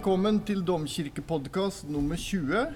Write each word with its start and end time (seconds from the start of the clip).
Velkommen 0.00 0.38
til 0.48 0.62
Domkirkepodkast 0.64 1.82
nummer 1.92 2.16
20. 2.16 2.70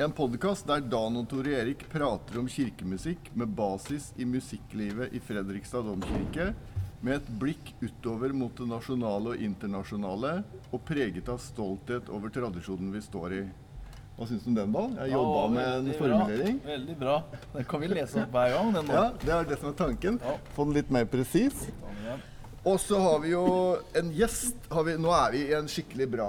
En 0.00 0.12
podkast 0.16 0.64
der 0.64 0.80
Dan 0.80 1.18
og 1.20 1.26
Tore 1.28 1.52
Erik 1.58 1.82
prater 1.92 2.38
om 2.40 2.46
kirkemusikk 2.48 3.26
med 3.36 3.52
basis 3.52 4.06
i 4.16 4.24
musikklivet 4.24 5.12
i 5.12 5.20
Fredrikstad 5.20 5.84
domkirke, 5.84 6.46
med 7.04 7.18
et 7.18 7.28
blikk 7.42 7.74
utover 7.84 8.32
mot 8.32 8.56
det 8.56 8.70
nasjonale 8.70 9.34
og 9.34 9.44
internasjonale, 9.44 10.32
og 10.72 10.80
preget 10.88 11.28
av 11.28 11.44
stolthet 11.44 12.08
over 12.08 12.32
tradisjonen 12.32 12.96
vi 12.96 13.04
står 13.04 13.36
i. 13.42 13.44
Hva 14.16 14.30
syns 14.32 14.48
du 14.48 14.54
om 14.54 14.58
den, 14.62 14.72
da? 14.72 14.86
Jeg 15.02 15.12
jobba 15.18 15.36
Ja, 15.36 15.46
med 15.58 15.76
en 15.82 15.94
formulering. 16.00 16.58
Bra. 16.64 16.72
Veldig 16.72 16.98
bra. 17.04 17.18
Den 17.58 17.70
kan 17.74 17.84
vi 17.84 17.92
lese 17.92 18.24
opp 18.24 18.32
hver 18.40 18.56
gang. 18.56 18.72
Den 18.80 18.88
nå. 18.88 18.96
Ja, 18.96 19.06
Det 19.20 19.36
er 19.36 19.52
det 19.52 19.60
som 19.60 19.68
er 19.74 19.78
tanken. 19.84 20.16
Få 20.56 20.64
den 20.64 20.80
litt 20.80 20.96
mer 20.96 21.04
presis. 21.12 21.66
Og 22.68 22.76
så 22.80 22.98
har 23.00 23.18
vi 23.22 23.30
jo 23.32 23.42
en 23.96 24.10
gjest. 24.12 24.56
Har 24.68 24.84
vi, 24.84 24.96
nå 25.00 25.08
er 25.16 25.32
vi 25.32 25.38
i 25.48 25.54
en 25.56 25.68
skikkelig 25.70 26.06
bra 26.12 26.26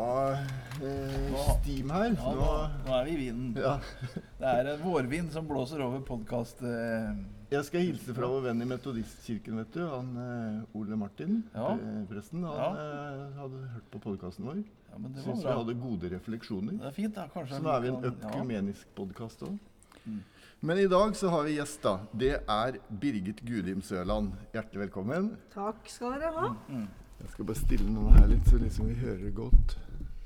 eh, 0.80 1.34
steam 1.58 1.92
her. 1.92 2.14
Ja, 2.16 2.32
nå, 2.38 2.48
Nå, 2.86 2.94
er 2.96 3.10
vi 3.10 3.16
i 3.18 3.20
vinden. 3.26 3.52
ja. 3.60 3.74
Det 4.42 4.48
er 4.56 4.70
en 4.72 4.80
vårvind 4.82 5.34
som 5.36 5.46
blåser 5.50 5.84
over 5.86 6.00
podkast... 6.08 6.64
Eh, 6.66 7.12
Jeg 7.52 7.66
skal 7.68 7.84
hilse 7.84 8.14
fra 8.16 8.30
vår 8.32 8.46
venn 8.48 8.64
i 8.64 8.68
Metodistkirken, 8.72 9.60
vet 9.60 9.76
du. 9.76 9.82
Han 9.92 10.14
eh, 10.24 10.78
Ole 10.80 10.96
Martin, 10.98 11.42
Ja. 11.54 11.74
presten. 12.10 12.48
Han 12.48 12.80
eh, 12.80 13.36
hadde 13.42 13.66
hørt 13.76 13.90
på 13.92 14.00
podkasten 14.08 14.48
vår. 14.48 14.62
ja, 14.64 15.02
Syns 15.26 15.44
vi 15.44 15.52
hadde 15.60 15.76
gode 15.84 16.14
refleksjoner. 16.16 16.80
Det 16.80 16.88
er 16.94 16.96
fint, 16.96 17.14
da. 17.20 17.28
Kanskje 17.36 17.60
Så 17.60 17.66
nå 17.68 17.76
er 17.76 17.84
vi 17.84 17.92
en 17.92 18.08
økumenisk 18.14 18.88
ja. 18.88 18.94
podkast 19.04 19.44
òg. 19.50 19.60
Mm. 20.08 20.22
Men 20.64 20.78
i 20.78 20.88
dag 20.88 21.16
så 21.16 21.30
har 21.34 21.44
vi 21.44 21.56
gjest, 21.56 21.80
da. 21.82 21.92
Det 22.14 22.36
er 22.38 22.76
Birgit 23.02 23.40
Gudim 23.42 23.80
Søland. 23.82 24.36
Hjertelig 24.54 24.84
velkommen. 24.84 25.32
Takk 25.50 25.88
skal 25.90 26.20
dere 26.22 26.30
ha. 26.36 26.50
Mm. 26.70 26.84
Jeg 27.18 27.32
skal 27.32 27.48
bare 27.50 27.62
stille 27.64 27.88
noen 27.90 28.20
her 28.20 28.28
litt, 28.30 28.44
så 28.46 28.60
liksom 28.62 28.92
vi 28.92 28.98
hører 29.00 29.24
det 29.24 29.32
godt. 29.40 29.74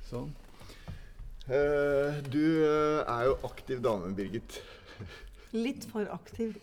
Sånn. 0.10 0.34
Eh, 1.48 2.20
du 2.28 2.44
eh, 2.66 3.00
er 3.14 3.30
jo 3.30 3.38
aktiv 3.48 3.80
dame, 3.88 4.12
Birgit. 4.18 4.60
Litt 5.56 5.88
for 5.94 6.12
aktiv. 6.12 6.60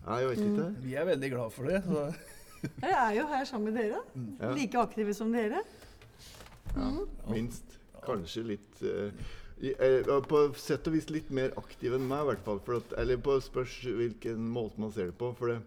Nei, 0.00 0.20
jeg 0.24 0.32
vet 0.32 0.44
ikke. 0.48 0.68
Vi 0.88 0.98
er 0.98 1.10
veldig 1.12 1.32
glad 1.36 1.54
for 1.54 1.70
det. 1.70 1.84
Så. 1.86 2.04
Jeg 2.82 2.98
er 2.98 3.16
jo 3.20 3.30
her 3.30 3.46
sammen 3.46 3.70
med 3.70 3.78
dere. 3.78 4.02
Ja. 4.42 4.54
Like 4.58 4.82
aktive 4.82 5.14
som 5.14 5.30
dere. 5.30 5.62
Ja, 6.74 6.92
minst. 7.30 7.78
Kanskje 8.02 8.48
litt 8.56 8.82
eh, 8.82 9.26
På 9.56 10.42
sett 10.60 10.88
og 10.88 10.96
vis 10.96 11.08
litt 11.08 11.30
mer 11.32 11.54
aktiv 11.56 11.94
enn 11.96 12.04
meg, 12.08 12.24
i 12.24 12.28
hvert 12.32 12.44
fall. 12.44 12.60
At, 12.76 12.92
eller 13.00 13.22
på 13.24 13.38
spørs 13.40 13.78
hvilken 13.86 14.50
måte 14.52 14.82
man 14.82 14.92
ser 14.92 15.12
det 15.12 15.16
på. 15.20 15.30
For 15.38 15.52
det, 15.52 15.60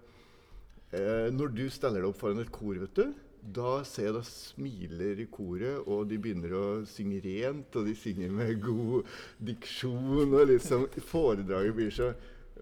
eh, 0.93 1.29
når 1.33 1.55
du 1.57 1.65
steller 1.73 2.03
deg 2.03 2.11
opp 2.11 2.21
foran 2.21 2.43
et 2.43 2.53
kor, 2.53 2.77
vet 2.77 2.99
du, 2.99 3.09
da 3.39 3.79
ser 3.87 4.09
jeg 4.09 4.15
da 4.17 4.23
smiler 4.27 5.21
i 5.23 5.27
koret, 5.31 5.88
og 5.88 6.09
de 6.09 6.19
begynner 6.22 6.53
å 6.57 6.66
synge 6.89 7.22
rent, 7.23 7.78
og 7.79 7.88
de 7.88 7.95
synger 7.97 8.33
med 8.35 8.59
god 8.66 9.07
diksjon, 9.47 10.33
og 10.35 10.49
liksom 10.51 10.85
Foredraget 11.09 11.78
blir 11.78 11.94
så 11.95 12.11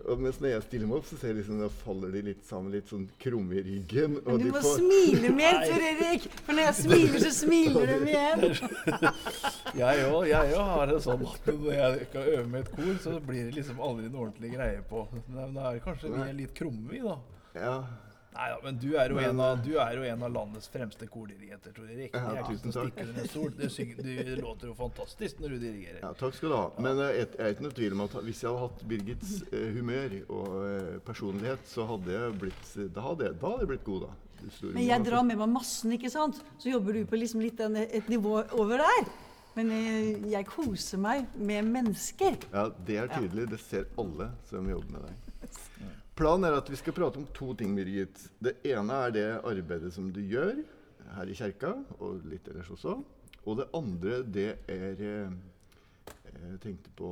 og 0.05 0.19
mens 0.21 0.37
når 0.39 0.49
jeg 0.53 0.61
stiller 0.67 0.87
meg 0.87 0.97
opp, 0.99 1.05
så 1.09 1.17
ser 1.17 1.31
jeg 1.31 1.37
liksom, 1.39 1.59
da 1.63 1.67
faller 1.81 2.11
de 2.13 2.21
litt 2.27 2.43
sammen, 2.47 2.71
litt 2.75 2.87
sånn 2.91 3.07
krumme 3.19 3.57
i 3.57 3.63
ryggen. 3.65 4.17
Og 4.21 4.27
Men 4.33 4.37
du 4.37 4.43
de 4.45 4.51
må 4.53 4.61
får- 4.61 4.77
smile 4.81 5.31
mer. 5.35 5.59
Tor 5.65 5.85
Erik! 5.89 6.27
For 6.45 6.53
når 6.53 6.67
jeg 6.67 6.75
smiler, 6.83 7.19
så 7.25 7.31
smiler 7.39 7.91
de 7.91 7.97
igjen. 8.11 8.45
Jeg 9.81 10.05
òg 10.09 10.27
jeg 10.29 10.53
òg 10.57 10.69
har 10.73 10.87
det 10.89 10.97
sånn 11.03 11.23
at 11.27 11.49
når 11.51 11.73
jeg 11.75 12.05
skal 12.09 12.29
øve 12.33 12.45
med 12.49 12.61
et 12.63 12.69
kor, 12.75 12.93
så 13.03 13.17
blir 13.27 13.49
det 13.49 13.55
liksom 13.59 13.81
aldri 13.83 14.05
en 14.07 14.15
ordentlig 14.21 14.51
greie 14.55 14.81
på. 14.89 15.03
Men 15.27 15.53
Da 15.57 15.67
er 15.69 15.77
det 15.77 15.83
kanskje 15.85 16.13
vi 16.13 16.21
er 16.23 16.37
litt 16.37 16.53
krumme, 16.57 16.87
vi, 16.93 17.01
da. 17.03 17.17
Ja, 17.57 17.75
Nei 18.37 18.47
da, 18.51 18.57
men 18.61 18.75
du 18.77 18.91
er, 18.93 19.09
jo 19.09 19.17
Men, 19.17 19.31
en 19.31 19.39
av, 19.41 19.61
du 19.65 19.71
er 19.81 19.95
jo 19.97 20.03
en 20.05 20.23
av 20.27 20.33
landets 20.33 20.69
fremste 20.69 21.07
kordirigenter, 21.09 21.73
Tor 21.73 21.87
Erik. 21.89 22.13
Ja, 22.13 22.35
Det 22.35 22.43
er 22.43 22.49
tusen 22.51 22.75
takk. 22.75 22.99
Du, 23.57 23.63
synger, 23.73 24.01
du 24.05 24.41
låter 24.43 24.69
jo 24.69 24.75
fantastisk 24.77 25.41
når 25.41 25.55
du 25.55 25.57
dirigerer. 25.63 25.99
Ja, 26.03 26.11
takk 26.19 26.37
skal 26.37 26.53
du 26.53 26.57
ha. 26.59 26.67
Men 26.77 27.01
eh, 27.01 27.15
jeg, 27.17 27.31
jeg 27.33 27.47
er 27.47 27.55
ikke 27.55 27.65
noe 27.65 27.77
tvil 27.79 27.97
om 27.97 28.03
at 28.05 28.17
hvis 28.27 28.43
jeg 28.43 28.51
hadde 28.51 28.67
hatt 28.67 28.85
Birgits 28.91 29.33
eh, 29.49 29.67
humør 29.73 30.17
og 30.27 30.55
eh, 30.67 30.95
personlighet, 31.07 31.65
så 31.71 31.87
hadde 31.89 32.13
jeg 32.13 32.39
blitt 32.45 32.73
Da 32.93 33.05
hadde 33.07 33.29
jeg, 33.31 33.39
da 33.41 33.53
hadde 33.53 33.65
jeg 33.65 33.71
blitt 33.73 33.87
god, 33.89 34.05
da. 34.05 34.15
Men 34.67 34.83
jeg 34.85 35.05
drar 35.07 35.23
med 35.25 35.39
meg 35.41 35.49
massen, 35.49 35.95
ikke 35.97 36.11
sant? 36.13 36.37
Så 36.61 36.69
jobber 36.69 36.93
du 36.93 37.07
på 37.09 37.17
liksom 37.17 37.41
litt 37.41 37.61
en, 37.65 37.79
et 37.81 38.11
nivå 38.11 38.37
over 38.59 38.85
der. 38.85 39.07
Men 39.57 39.71
eh, 39.73 40.27
jeg 40.29 40.45
koser 40.45 41.01
meg 41.01 41.25
med 41.33 41.65
mennesker. 41.73 42.37
Ja, 42.53 42.67
det 42.85 42.99
er 43.01 43.09
tydelig. 43.15 43.47
Det 43.55 43.57
ser 43.63 43.89
alle 43.97 44.29
som 44.45 44.69
jobber 44.69 44.99
med 44.99 45.07
deg. 45.09 45.23
Planen 46.17 46.47
er 46.49 46.55
at 46.57 46.69
vi 46.71 46.77
skal 46.79 46.95
prate 46.97 47.19
om 47.21 47.27
to 47.35 47.51
ting, 47.59 47.75
Birgit. 47.77 48.17
Det 48.41 48.55
ene 48.65 48.95
er 49.05 49.11
det 49.13 49.25
arbeidet 49.45 49.91
som 49.93 50.07
du 50.13 50.19
gjør 50.25 50.63
her 51.17 51.29
i 51.29 51.35
kjerka, 51.37 51.75
og 52.01 52.25
litt 52.27 52.47
ellers 52.51 52.71
også. 52.73 52.95
Og 53.47 53.59
det 53.61 53.67
andre, 53.77 54.17
det 54.25 54.47
er 54.67 55.03
eh, 55.05 55.37
Jeg 56.37 56.59
tenkte 56.63 56.91
på 56.97 57.07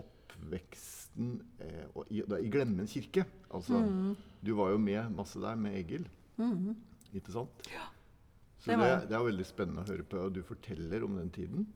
oppveksten 0.00 1.34
eh, 1.62 1.84
og 1.94 2.08
i, 2.10 2.22
da, 2.28 2.38
i 2.42 2.48
Glemmen 2.52 2.86
kirke. 2.90 3.26
Altså, 3.52 3.78
Mm. 3.82 4.14
du 4.42 4.54
var 4.58 4.70
jo 4.72 4.78
med 4.78 5.10
masse 5.14 5.40
der 5.42 5.54
med 5.56 5.76
Egil. 5.78 6.06
Ikke 7.14 7.32
sant? 7.34 7.68
Så 8.62 8.70
det 8.70 8.78
det, 8.78 9.08
det 9.10 9.16
er 9.18 9.24
veldig 9.26 9.44
spennende 9.46 9.82
å 9.82 9.88
høre 9.90 10.04
på, 10.06 10.16
og 10.22 10.32
du 10.34 10.42
forteller 10.46 11.02
om 11.04 11.16
den 11.18 11.30
tiden. 11.34 11.66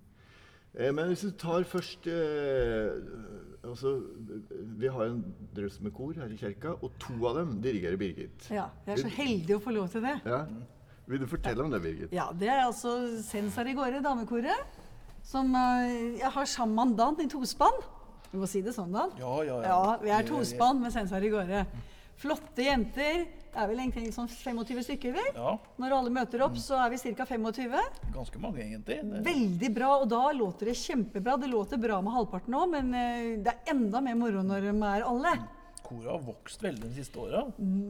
Eh, 0.77 0.93
men 0.93 1.09
hvis 1.09 1.25
du 1.25 1.31
tar 1.41 1.65
først 1.65 2.07
eh, 2.07 2.91
altså, 3.65 3.95
Vi 4.77 4.91
har 4.93 5.09
en 5.09 5.23
drøss 5.57 5.81
med 5.81 5.95
kor 5.97 6.13
her 6.17 6.29
i 6.33 6.37
kirka, 6.37 6.75
og 6.83 6.93
to 7.01 7.17
av 7.31 7.39
dem 7.41 7.57
dirigerer 7.65 7.97
Birgit. 7.97 8.51
Ja, 8.53 8.69
jeg 8.87 8.99
er 8.99 9.05
så 9.07 9.13
heldig 9.17 9.57
å 9.57 9.63
få 9.65 9.73
lov 9.77 9.89
til 9.93 10.05
det. 10.05 10.19
Ja. 10.27 10.43
Vil 11.07 11.23
du 11.23 11.27
fortelle 11.31 11.65
om 11.65 11.71
det, 11.73 11.81
Birgit? 11.83 12.13
Ja, 12.13 12.29
Det 12.35 12.49
er 12.51 12.65
altså 12.67 12.97
Sensar 13.25 13.69
i 13.71 13.75
gårde, 13.79 14.03
damekoret. 14.05 14.81
Som 15.27 15.55
eh, 15.59 16.21
jeg 16.21 16.31
har 16.37 16.45
sammen 16.51 16.77
mandant 16.77 17.23
i 17.25 17.29
tospann. 17.31 17.81
Vi 18.31 18.39
må 18.43 18.47
si 18.51 18.61
det 18.63 18.75
sånn, 18.77 18.93
Dan. 18.93 19.15
Ja, 19.19 19.37
ja, 19.47 19.61
ja. 19.63 19.69
Ja, 19.71 19.99
vi 20.03 20.13
er 20.13 20.27
tospann 20.29 20.83
med 20.83 20.93
Sensar 20.95 21.25
i 21.25 21.31
gårde. 21.33 21.65
Flotte 22.17 22.65
jenter. 22.65 23.27
Det 23.57 23.63
er 23.63 23.69
vel 23.71 23.79
egentlig 23.81 24.11
sånn 24.13 24.29
25 24.29 24.83
stykker, 24.85 25.13
vel? 25.17 25.29
Ja, 25.35 25.55
Når 25.81 25.93
alle 25.97 26.11
møter 26.13 26.43
opp, 26.45 26.57
så 26.61 26.77
er 26.85 26.91
vi 26.93 26.99
ca. 27.15 27.25
25. 27.25 27.77
ganske 28.13 28.39
mange 28.41 28.61
egentlig. 28.61 28.99
Det- 29.03 29.23
Veldig 29.25 29.75
bra, 29.75 29.91
og 30.03 30.09
da 30.09 30.31
låter 30.33 30.67
det 30.67 30.77
kjempebra. 30.77 31.39
Det 31.41 31.49
låter 31.49 31.81
bra 31.81 32.01
med 32.03 32.13
halvparten 32.13 32.53
òg, 32.55 32.71
men 32.71 32.95
eh, 32.95 33.37
det 33.43 33.47
er 33.55 33.73
enda 33.75 34.01
mer 34.03 34.15
moro 34.15 34.43
når 34.43 34.61
de 34.61 34.83
er 34.85 35.03
alle. 35.05 35.35
Koret 35.87 36.11
har 36.11 36.19
vokst 36.19 36.61
veldig 36.61 36.83
de 36.83 36.95
siste 37.05 37.15
åra. 37.17 37.45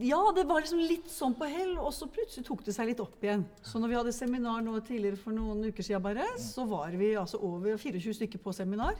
Ja, 0.05 0.31
det 0.31 0.45
var 0.47 0.61
liksom 0.61 0.79
litt 0.87 1.07
sånn 1.09 1.33
på 1.35 1.47
hell, 1.49 1.77
og 1.79 1.91
så 1.91 2.05
plutselig 2.07 2.45
tok 2.45 2.63
det 2.63 2.75
seg 2.75 2.87
litt 2.87 2.99
opp 2.99 3.19
igjen. 3.23 3.43
Så 3.63 3.79
når 3.81 3.89
vi 3.89 3.95
hadde 3.95 4.13
seminar 4.13 4.61
nå 4.61 4.79
tidligere 4.85 5.17
for 5.17 5.31
noen 5.31 5.65
uker 5.65 5.83
siden 5.83 6.03
bare, 6.03 6.23
så 6.37 6.67
var 6.69 6.91
vi 6.91 7.15
altså 7.15 7.41
over 7.41 7.75
24 7.75 8.13
stykker 8.13 8.37
på 8.43 8.53
seminar. 8.53 8.93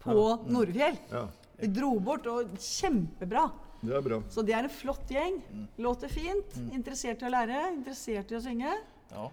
På 0.00 0.14
Nordfjell. 0.48 0.96
Ja, 1.10 1.26
Vi 1.58 1.66
dro 1.66 1.98
bort, 2.00 2.24
og 2.26 2.54
kjempebra. 2.56 3.50
Det 3.82 3.96
er 3.96 4.02
bra. 4.04 4.18
Så 4.30 4.42
det 4.46 4.54
er 4.56 4.66
en 4.68 4.72
flott 4.72 5.08
gjeng. 5.12 5.38
Låter 5.80 6.08
fint. 6.12 6.56
Interessert 6.76 7.22
i 7.22 7.28
å 7.28 7.32
lære, 7.32 7.60
interessert 7.74 8.32
i 8.32 8.36
å 8.36 8.40
synge. 8.44 8.74
Ja. 9.12 9.28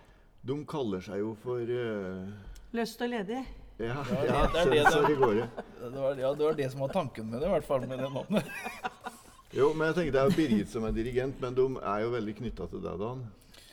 De 0.48 0.58
kaller 0.70 1.02
seg 1.04 1.20
jo 1.20 1.34
for 1.44 1.60
uh... 1.60 2.28
Løst 2.78 3.02
og 3.04 3.10
ledig. 3.12 3.42
Ja, 3.78 4.00
Ja, 4.10 4.22
ja, 4.26 4.38
det 4.54 4.62
er 4.62 4.70
det 4.72 4.84
det- 4.90 5.12
i 5.12 5.18
gårde. 5.20 5.50
Det 5.82 5.92
var, 6.02 6.16
ja, 6.18 6.32
det 6.34 6.46
var 6.48 6.56
det 6.58 6.70
som 6.72 6.80
var 6.82 6.94
tanken 6.96 7.28
med 7.30 7.42
det, 7.42 7.48
i 7.48 7.52
hvert 7.52 7.68
fall 7.68 7.84
med 7.88 8.00
det 8.00 8.08
navnet. 8.10 8.48
Jo, 9.54 9.74
men 9.74 9.88
jeg 9.88 9.96
tenker 9.96 10.12
Det 10.16 10.22
er 10.22 10.30
jo 10.32 10.36
Birgit 10.38 10.72
som 10.72 10.84
er 10.88 10.96
dirigent, 10.96 11.38
men 11.42 11.54
de 11.56 11.66
er 11.80 12.02
jo 12.04 12.10
veldig 12.16 12.34
knytta 12.40 12.68
til 12.72 12.82
deg, 12.84 12.98
Dan. 13.00 13.22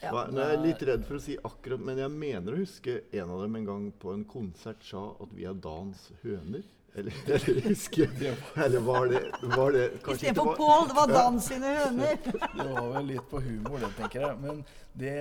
Ja. 0.05 0.13
Hva, 0.13 0.27
nå 0.29 0.41
er 0.43 0.53
jeg 0.53 0.63
litt 0.67 0.85
redd 0.85 1.05
for 1.07 1.17
å 1.17 1.23
si 1.23 1.35
akkurat, 1.49 1.81
men 1.81 1.99
jeg 2.03 2.13
mener 2.13 2.53
å 2.53 2.61
huske 2.61 2.99
en 3.09 3.31
av 3.33 3.41
dem 3.41 3.59
en 3.59 3.67
gang 3.71 3.91
på 4.01 4.13
en 4.13 4.25
konsert 4.29 4.85
sa 4.85 5.07
at 5.23 5.31
vi 5.33 5.47
er 5.49 5.57
Dans 5.65 6.07
høner. 6.21 6.65
Eller, 6.95 7.15
eller 7.49 7.61
husker 7.61 8.07
Eller 8.55 8.79
var 8.79 9.09
det, 9.11 9.19
var 9.41 9.73
det 9.75 9.87
kanskje 10.03 10.29
Istedenfor 10.29 10.55
Pål, 10.55 10.85
det 10.87 10.95
var 10.95 11.07
Dan 11.11 11.41
sine 11.43 11.73
høner. 11.75 12.19
Det 12.55 12.67
var 12.69 12.91
vel 12.93 13.09
litt 13.09 13.25
på 13.29 13.41
humor, 13.43 13.81
det, 13.81 13.89
tenker 13.97 14.23
jeg. 14.23 14.37
Men 14.39 14.61
det, 14.93 15.15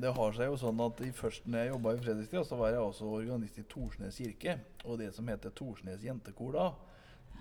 det 0.00 0.12
har 0.16 0.38
seg 0.38 0.48
jo 0.48 0.56
sånn 0.62 0.80
at 0.86 1.02
i 1.04 1.10
først 1.12 1.44
når 1.50 1.60
jeg 1.60 1.72
jobba 1.74 1.92
i 1.92 2.00
Fredrikstad, 2.06 2.46
så 2.48 2.60
var 2.62 2.72
jeg 2.72 2.80
også 2.80 3.10
organist 3.18 3.58
i 3.60 3.66
Torsnes 3.68 4.22
kirke. 4.22 4.54
Og 4.86 5.02
det 5.02 5.10
som 5.18 5.28
heter 5.28 5.52
Torsnes 5.58 6.06
jentekor 6.06 6.56
da, 6.56 6.70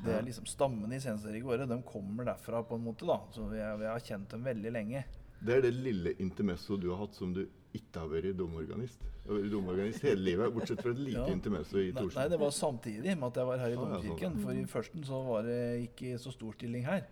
det 0.03 0.17
er 0.17 0.25
liksom 0.25 0.49
stammen 0.49 0.91
i 0.93 0.99
Sensor 1.01 1.33
i 1.33 1.41
gårde. 1.41 1.69
De 1.71 1.79
kommer 1.87 2.27
derfra, 2.27 2.59
på 2.67 2.75
en 2.75 2.83
måte, 2.89 3.07
da. 3.07 3.21
Så 3.33 3.47
jeg, 3.55 3.63
jeg 3.85 3.93
har 3.93 4.03
kjent 4.11 4.35
dem 4.35 4.43
veldig 4.51 4.73
lenge. 4.75 5.05
Det 5.45 5.53
er 5.57 5.61
det 5.61 5.73
lille 5.73 6.13
intermesso 6.19 6.77
du 6.77 6.89
har 6.89 6.97
hatt 7.05 7.13
som 7.15 7.33
du 7.33 7.43
ikke 7.77 7.99
har 8.01 8.07
vært 8.09 8.37
domorganist. 8.39 8.99
Du 9.25 9.33
har 9.33 9.41
vært 9.41 9.51
domorganist 9.51 10.01
hele 10.07 10.23
livet, 10.23 10.53
bortsett 10.55 10.81
fra 10.81 10.91
et 10.91 10.99
lite 10.99 11.25
Ja. 11.27 11.33
intermesso 11.33 11.77
i 11.77 11.91
Torsen. 11.93 12.15
nei, 12.21 12.27
det 12.29 12.39
var 12.39 12.49
samtidig 12.55 13.17
med 13.17 13.27
at 13.27 13.35
jeg 13.41 13.45
var 13.51 13.57
her 13.57 13.69
i 13.69 13.75
Ah, 13.75 13.83
domkirken. 13.97 14.31
sånn. 14.33 14.41
For 14.43 14.51
i 14.53 14.65
førsten 14.65 15.03
så 15.05 15.19
var 15.27 15.43
det 15.43 15.59
ikke 15.89 16.17
så 16.19 16.31
stor 16.33 16.53
stilling 16.57 16.85
her. 16.87 17.03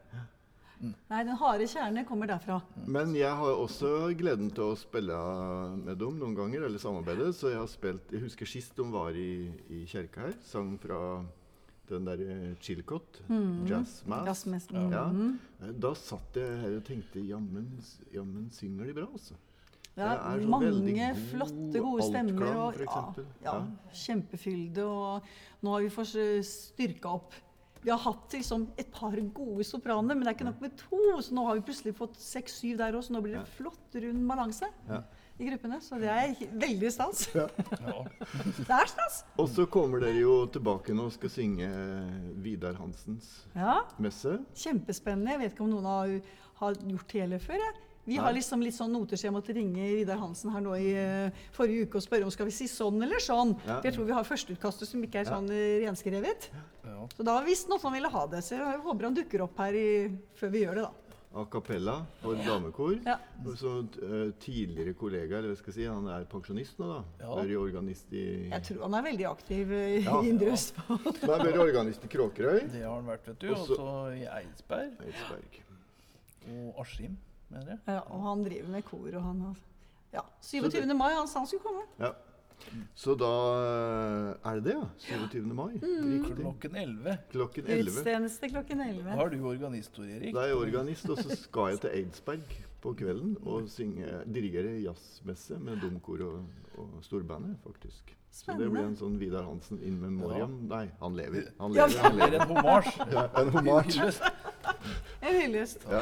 Nei, 0.81 1.21
den 1.23 1.37
harde 1.39 1.63
kjerne 1.71 2.01
kommer 2.05 2.27
derfra. 2.27 2.57
Men 2.85 3.13
jeg 3.15 3.31
har 3.31 3.55
også 3.61 4.09
gleden 4.19 4.49
til 4.51 4.63
å 4.73 4.75
spille 4.77 5.15
med 5.79 5.97
dem 6.01 6.17
noen 6.19 6.35
ganger, 6.35 6.65
eller 6.67 6.77
samarbeide. 6.81 7.29
Så 7.33 7.49
jeg 7.53 7.57
har 7.61 7.69
spilt 7.71 8.11
Jeg 8.11 8.21
husker 8.25 8.45
sist 8.45 8.75
de 8.75 8.83
var 8.91 9.15
i, 9.15 9.51
i 9.71 9.85
kirka 9.87 10.25
her. 10.27 10.33
Sang 10.43 10.77
fra 10.77 10.99
den 11.89 12.05
der 12.07 12.55
Chilcott, 12.61 13.21
Jazz 13.69 14.03
Mass. 14.05 14.25
Jazzmessen. 14.27 14.91
Ja. 14.91 15.07
Mhm. 15.07 15.39
Da 15.81 15.93
satt 15.95 16.37
jeg 16.39 16.59
her 16.61 16.77
og 16.77 16.83
tenkte 16.87 17.23
jammen, 17.25 17.69
jammen 18.13 18.49
synger 18.51 18.85
de 18.89 18.93
bra, 18.97 19.07
altså. 19.11 19.35
Det 19.95 20.03
er, 20.03 20.41
så 20.41 20.47
mange 20.51 21.15
flotte, 21.29 21.79
gode 21.79 22.03
stemmer. 22.03 22.55
Og. 22.59 22.79
Ja, 22.83 23.03
ja, 23.45 23.53
kjempefylde. 23.95 24.83
Og 24.83 25.21
nå 25.63 25.71
har 25.71 25.85
vi 25.85 25.91
fått 25.93 26.17
styrka 26.43 27.13
opp. 27.15 27.37
Vi 27.85 27.91
har 27.93 28.01
hatt 28.01 28.33
liksom 28.33 28.65
et 28.81 28.89
par 28.91 29.15
gode 29.37 29.63
sopraner, 29.63 30.17
men 30.17 30.25
det 30.25 30.31
er 30.33 30.35
ikke 30.39 30.49
nok 30.49 30.63
med 30.65 30.75
to. 30.79 30.99
Så 31.21 31.35
nå 31.37 31.45
har 31.47 31.55
vi 31.55 31.63
plutselig 31.69 31.93
fått 31.95 32.17
seks-syv 32.19 32.79
der 32.81 32.97
også. 32.97 33.13
Nå 33.13 33.21
blir 33.23 33.37
det 33.37 33.45
flott 33.55 33.95
rund 33.95 34.27
balanse 34.27 34.71
Ja. 34.89 35.03
I 35.39 35.49
gruppene. 35.49 35.79
Så 35.83 35.97
det 35.99 36.09
er 36.11 36.35
veldig 36.61 36.91
stas. 36.93 37.25
Ja. 37.35 37.47
Det 38.65 38.71
er 38.71 38.87
stas. 38.91 39.21
Og 39.41 39.49
så 39.51 39.65
kommer 39.71 39.99
dere 40.03 40.21
jo 40.21 40.37
tilbake 40.51 40.95
nå 40.95 41.09
og 41.09 41.15
skal 41.15 41.31
synge 41.33 41.67
Vidar 42.43 42.77
Hansens 42.79 43.27
Ja, 43.55 43.81
messe. 44.01 44.37
Kjempespennende. 44.57 45.35
Jeg 45.35 45.43
vet 45.43 45.55
ikke 45.55 45.65
om 45.67 45.73
noen 45.75 45.89
har, 45.89 46.13
har 46.61 46.79
gjort 46.79 47.15
hele 47.19 47.39
før. 47.43 47.59
Jeg. 47.61 47.81
Vi 48.05 48.19
Nei. 48.19 48.21
har 48.21 48.35
liksom 48.37 48.61
litt 48.61 48.75
sånn 48.77 48.91
noter 48.93 49.17
så 49.17 49.25
jeg 49.27 49.33
måtte 49.33 49.53
ringe 49.57 49.81
Vidar 49.97 50.19
Hansen 50.21 50.51
her 50.53 50.61
nå 50.61 50.75
i 50.77 50.91
uh, 50.93 51.45
forrige 51.55 51.87
uke 51.87 51.97
og 51.97 52.03
spørre 52.05 52.27
om 52.27 52.33
skal 52.33 52.45
vi 52.45 52.53
si 52.53 52.67
sånn 52.69 53.01
eller 53.01 53.23
sånn. 53.23 53.55
Ja. 53.65 53.79
For 53.79 53.89
jeg 53.89 53.95
tror 53.95 54.05
vi 54.11 54.13
har 54.13 54.27
førsteutkastet 54.29 54.91
som 54.91 55.01
ikke 55.07 55.23
er 55.23 55.25
Ja. 55.25 55.31
sånn 55.33 55.49
uh, 55.49 55.63
renskrevet. 55.87 56.49
Ja. 56.85 56.99
Så 57.17 57.25
da 57.25 57.39
visste 57.45 57.71
han 57.73 57.79
at 57.81 57.87
han 57.89 57.95
ville 57.97 58.11
ha 58.13 58.27
det. 58.29 58.43
Så 58.45 58.59
jeg 58.59 58.83
håper 58.85 59.09
han 59.09 59.17
dukker 59.17 59.45
opp 59.47 59.57
her 59.65 59.73
i, 59.79 59.87
før 60.37 60.53
vi 60.53 60.61
gjør 60.67 60.77
det, 60.79 60.85
da. 60.85 61.04
A 61.35 61.43
cappella 61.51 61.97
og 62.23 62.37
damekor. 62.45 62.93
Ja. 63.05 63.17
Og 63.43 63.57
så 63.59 63.71
uh, 63.83 64.29
tidligere 64.39 64.93
kollega, 64.95 65.37
eller 65.41 65.51
hva 65.51 65.57
skal 65.59 65.73
jeg 65.73 65.77
si, 65.81 65.87
han 65.91 66.07
er 66.07 66.23
pensjonist 66.31 66.77
nå, 66.79 66.87
da. 66.93 66.99
Ja. 67.19 67.33
Vært 67.41 67.55
organist 67.59 68.13
i 68.15 68.23
Jeg 68.53 68.63
tror 68.69 68.85
han 68.85 68.95
er 68.99 69.05
veldig 69.09 69.27
aktiv 69.33 69.73
uh, 69.75 69.81
Ja. 70.05 70.21
i 70.23 70.29
Indre 70.31 70.53
Østfold. 70.55 71.19
Han 71.27 71.45
er 71.49 71.59
organist 71.59 72.05
i 72.07 72.11
Kråkerøy. 72.15 72.61
Det 72.71 72.83
har 72.85 72.95
han 72.95 73.09
vært, 73.11 73.27
vet 73.33 73.41
du. 73.43 73.49
Og 73.51 73.67
så 73.67 73.89
i 74.15 74.23
Eidsberg 74.37 74.95
Eidsberg. 75.03 75.59
og 76.53 76.79
Askim, 76.85 77.17
mener 77.49 77.75
jeg. 77.75 77.79
Ja, 77.87 77.99
og 78.09 78.23
han 78.29 78.43
driver 78.47 78.71
med 78.77 78.87
kor, 78.87 79.09
og 79.11 79.21
han 79.27 79.41
har 79.49 79.59
Ja. 80.15 80.23
27. 80.41 80.85
mai, 80.95 81.11
han 81.17 81.27
sa 81.27 81.39
han 81.43 81.47
skulle 81.51 81.65
komme. 81.67 81.83
Ja. 81.99 82.13
Så 82.95 83.13
da 83.19 83.29
eh, 83.61 84.49
er 84.51 84.59
det 84.59 84.63
det, 84.71 84.75
ja. 84.75 84.87
27. 85.29 85.45
mai. 85.55 85.75
Mm. 85.81 86.25
Klokken 86.35 86.75
11. 86.75 87.17
Klokken 87.31 87.67
11. 87.67 87.83
Gudstjeneste 87.91 88.49
klokken 88.51 88.81
11. 88.81 89.09
Har 89.19 89.29
du 89.29 89.37
organistord, 89.47 90.09
Erik? 90.09 90.33
Da 90.35 90.43
er 90.45 90.53
jeg 90.53 90.57
organist, 90.59 91.09
og 91.09 91.21
så 91.21 91.37
skal 91.39 91.73
jeg 91.75 91.81
til 91.85 91.95
Eidsberg 92.01 92.57
på 92.85 92.93
kvelden 92.99 93.37
og 93.45 93.69
synge, 93.71 94.09
dirigere 94.29 94.75
jazzmesse 94.83 95.57
med 95.61 95.79
domkor 95.81 96.21
og, 96.25 96.43
og 96.77 96.99
storbandet, 97.05 97.55
faktisk. 97.63 98.11
Spennende. 98.35 98.35
Så 98.35 98.59
det 98.65 98.71
blir 98.75 98.83
en 98.89 98.97
sånn 98.99 99.13
Vidar 99.21 99.45
Hansen 99.47 99.79
in 99.87 99.95
memoriam. 100.01 100.57
Nei, 100.67 100.83
han 100.99 101.15
lever. 101.15 101.47
Han 101.61 101.71
lever, 101.71 101.97
han 102.03 102.19
er 102.19 102.33
lever. 102.33 102.43
en 102.43 102.51
homasj. 102.51 102.97
Ja, 103.15 103.23
en 103.39 103.51
hommage. 103.55 104.09
En 105.23 105.37
hyllest. 105.39 105.85
Ja. 105.87 106.01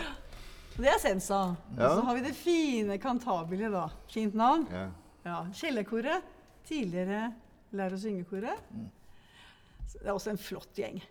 Det 0.73 0.89
er 0.89 0.97
Sensa. 1.03 1.41
Og 1.53 1.77
Ja. 1.77 1.91
så 1.93 2.01
har 2.07 2.15
vi 2.17 2.23
det 2.25 2.33
fine 2.35 2.97
Cantabile, 2.97 3.69
da. 3.69 3.85
Fint 4.09 4.33
navn. 4.33 4.65
Ja. 4.73 4.87
Ja, 5.23 5.43
Kjellerkoret. 5.53 6.25
Tidligere 6.67 7.33
Lær 7.73 7.95
å 7.95 7.97
synge-koret. 7.97 8.59
Så 9.89 9.99
Det 9.99 10.07
er 10.07 10.13
også 10.13 10.29
en 10.33 10.37
flott 10.37 10.77
gjeng. 10.77 11.01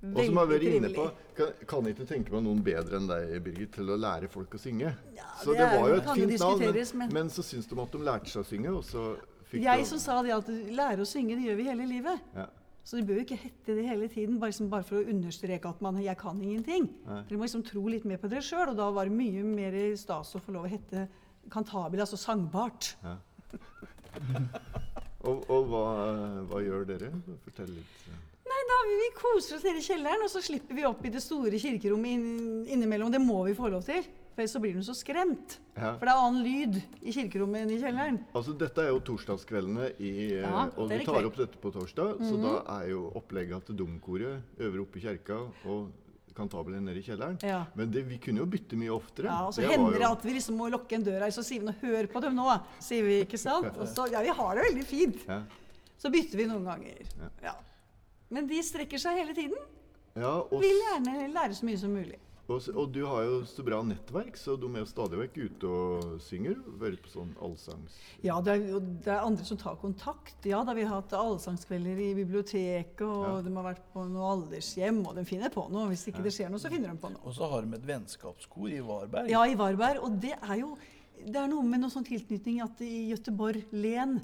Og 0.00 0.16
som 0.24 0.38
har 0.40 0.46
vært 0.48 0.64
inne 0.64 0.88
på 0.94 1.04
kan, 1.36 1.50
kan 1.68 1.86
ikke 1.90 2.06
tenke 2.08 2.32
meg 2.32 2.42
noen 2.46 2.62
bedre 2.64 2.96
enn 2.96 3.06
deg, 3.10 3.34
Birgit, 3.44 3.72
til 3.76 3.90
å 3.92 3.98
lære 4.00 4.30
folk 4.32 4.54
å 4.56 4.60
synge. 4.60 4.94
Ja, 5.16 5.26
så 5.42 5.52
det 5.52 5.58
det 5.60 5.66
var 5.80 5.88
jo 5.92 5.98
et 6.00 6.08
fint 6.16 6.40
navn, 6.40 6.58
men, 6.64 6.86
men- 7.02 7.12
men 7.18 7.28
så 7.28 7.42
syns 7.44 7.68
de 7.68 7.76
at 7.82 7.92
de 7.92 7.98
lærte 7.98 8.26
seg 8.32 8.40
å 8.42 8.48
synge, 8.48 8.72
og 8.78 8.82
så 8.84 9.04
fikk 9.50 9.62
Jeg 9.62 9.78
de 9.78 9.84
som 9.90 9.98
sa 9.98 10.22
det 10.22 10.32
at 10.32 10.48
lære 10.48 11.04
å 11.04 11.06
synge, 11.06 11.36
det 11.36 11.44
gjør 11.50 11.56
vi 11.56 11.68
hele 11.68 11.86
livet. 11.86 12.20
ja. 12.34 12.46
Så 12.82 12.96
du 12.96 13.04
bør 13.04 13.18
jo 13.20 13.24
ikke 13.26 13.36
hette 13.38 13.74
det 13.76 13.84
hele 13.86 14.08
tiden, 14.08 14.38
bare, 14.40 14.52
som, 14.56 14.70
bare 14.70 14.82
for 14.82 14.96
å 14.96 15.04
understreke 15.06 15.68
at 15.68 15.82
man, 15.82 16.00
jeg 16.02 16.16
kan 16.16 16.40
ingenting. 16.42 16.88
Nei. 17.06 17.22
Dere 17.28 17.36
må 17.38 17.44
liksom 17.44 17.62
tro 17.62 17.82
litt 17.86 18.06
mer 18.08 18.16
på 18.16 18.26
dere 18.28 18.40
sjøl, 18.40 18.70
og 18.72 18.76
da 18.80 18.90
var 18.90 19.04
det 19.04 19.12
mye 19.12 19.44
mer 19.44 19.76
stas 20.00 20.32
å 20.34 20.40
få 20.40 20.50
lov 20.56 20.64
å 20.64 20.70
hette 20.72 21.04
kantabel, 21.52 22.00
altså 22.00 22.16
sangbart. 22.16 22.94
Ja. 23.04 23.18
Og, 25.28 25.42
og 25.52 25.66
hva, 25.68 25.84
hva 26.48 26.60
gjør 26.64 26.86
dere? 26.88 27.10
Fortell 27.44 27.72
litt. 27.74 28.04
Nei, 28.50 28.60
da 28.70 28.76
Vi 28.88 29.10
koser 29.18 29.58
oss 29.58 29.66
nede 29.66 29.78
i 29.82 29.84
kjelleren, 29.84 30.24
og 30.24 30.30
så 30.32 30.40
slipper 30.42 30.74
vi 30.74 30.86
opp 30.88 31.04
i 31.06 31.12
det 31.12 31.20
store 31.22 31.60
kirkerommet 31.60 32.16
inn, 32.16 32.64
innimellom. 32.72 33.12
Det 33.12 33.20
må 33.22 33.42
vi 33.46 33.52
få 33.54 33.68
lov 33.70 33.84
til, 33.86 34.00
for 34.32 34.42
ellers 34.42 34.54
så 34.56 34.62
blir 34.64 34.74
hun 34.78 34.86
så 34.86 34.94
skremt. 34.96 35.58
Ja. 35.76 35.92
For 36.00 36.08
det 36.08 36.14
er 36.14 36.22
annen 36.24 36.42
lyd 36.46 36.80
i 37.04 37.14
kirkerommet 37.14 37.62
enn 37.66 37.72
i 37.76 37.78
kjelleren. 37.82 38.18
Altså, 38.32 38.56
Dette 38.58 38.82
er 38.86 38.90
jo 38.94 39.02
torsdagskveldene, 39.12 39.90
i, 40.00 40.12
eh, 40.40 40.42
Ja, 40.42 40.64
og 40.74 40.88
vi 40.90 40.98
tar. 41.04 41.20
Mhm. 41.20 41.30
opp 41.30 41.36
dette 41.44 41.60
på 41.62 41.72
torsdag. 41.76 42.16
Så 42.26 42.40
da 42.42 42.54
er 42.80 42.88
jo 42.90 43.04
opplegget 43.20 43.60
at 43.60 43.76
domkoret 43.76 44.40
øver 44.58 44.80
oppe 44.82 44.98
i 44.98 45.04
kjerka, 45.04 45.38
og 45.66 45.90
kantabelen 46.40 46.84
nede 46.88 46.98
i 47.00 47.04
kjelleren. 47.06 47.38
Ja. 47.46 47.62
Men 47.78 47.92
det, 47.94 48.02
vi 48.08 48.18
kunne 48.22 48.42
jo 48.42 48.48
bytte 48.50 48.78
mye 48.80 48.90
oftere. 48.96 49.28
Ja, 49.30 49.46
og 49.46 49.54
så 49.54 49.62
Det 49.62 49.70
hender 49.74 49.92
det 49.98 50.02
jo- 50.06 50.12
at 50.16 50.24
vi 50.26 50.34
liksom 50.38 50.56
må 50.58 50.68
lukke 50.72 50.96
en 50.98 51.04
dør 51.06 51.20
her, 51.26 51.30
så 51.36 51.44
sier 51.46 51.60
vi 51.60 51.66
nå 51.70 51.74
'hør 51.82 52.08
på 52.12 52.20
dem 52.24 52.34
nå', 52.36 52.60
sier 52.80 53.04
vi, 53.04 53.20
ikke 53.24 53.38
sant? 53.38 53.70
Og 53.80 53.86
så, 53.88 54.08
ja, 54.10 54.20
vi 54.24 54.28
har 54.40 54.54
det 54.56 54.64
veldig 54.70 54.84
fint. 54.86 55.26
ja. 55.28 55.42
Så 56.00 56.08
bytter 56.10 56.38
vi 56.38 56.46
noen 56.48 56.64
ganger. 56.64 57.02
Ja. 57.20 57.28
Ja. 57.42 57.52
Men 58.30 58.46
de 58.48 58.62
strekker 58.64 58.98
seg 58.98 59.18
hele 59.20 59.34
tiden. 59.36 59.58
ja, 60.16 60.30
og, 60.40 60.60
Vil 60.62 60.78
gjerne 60.80 61.28
lære 61.34 61.52
så 61.54 61.66
mye 61.68 61.76
som 61.78 61.92
mulig. 61.92 62.16
Og, 62.50 62.66
og 62.74 62.90
du 62.92 63.00
har 63.06 63.24
jo 63.26 63.38
så 63.48 63.64
bra 63.66 63.78
nettverk, 63.86 64.36
så 64.38 64.56
de 64.60 64.68
er 64.72 64.82
jo 64.82 64.88
stadig 64.90 65.18
vekk 65.20 65.38
ute 65.40 65.70
og 65.70 66.20
synger. 66.24 66.58
Vært 66.80 67.00
på 67.04 67.12
sånn 67.12 67.30
allsangs... 67.40 67.96
Ja, 68.26 68.36
det 68.44 68.56
er, 68.56 68.80
det 69.04 69.12
er 69.14 69.24
andre 69.24 69.46
som 69.48 69.60
tar 69.60 69.78
kontakt. 69.80 70.36
Ja, 70.48 70.60
da 70.64 70.72
har 70.72 70.78
vi 70.78 70.86
hatt 70.90 71.14
allsangskvelder 71.16 72.02
i 72.04 72.10
biblioteket, 72.18 73.04
og 73.06 73.26
Ja. 73.28 73.34
de 73.46 73.54
har 73.56 73.68
vært 73.70 73.86
på 73.94 74.04
noe 74.10 74.32
aldershjem, 74.34 75.02
og 75.06 75.16
de 75.18 75.26
finner 75.28 75.52
på 75.54 75.66
noe. 75.72 75.88
Hvis 75.92 76.06
ikke 76.10 76.24
det 76.26 76.34
skjer 76.36 76.52
noe, 76.52 76.62
så 76.62 76.72
finner 76.72 76.92
de 76.92 77.00
på 77.02 77.12
noe. 77.14 77.22
Og 77.24 77.36
så 77.38 77.48
har 77.50 77.64
de 77.66 77.78
et 77.78 77.86
vennskapskor 77.94 78.70
i 78.74 78.80
Varberg. 78.84 79.30
Ja, 79.30 79.46
i 79.46 79.58
Varberg. 79.58 80.02
Og 80.06 80.20
det 80.22 80.36
er 80.40 80.62
jo 80.62 80.74
det 81.20 81.36
er 81.36 81.50
noe 81.52 81.64
med 81.66 81.82
noe 81.82 81.92
sånn 81.92 82.06
tilknytning 82.06 82.62
at 82.64 82.78
i 82.80 83.10
Gøteborg 83.10 83.66
len 83.76 84.22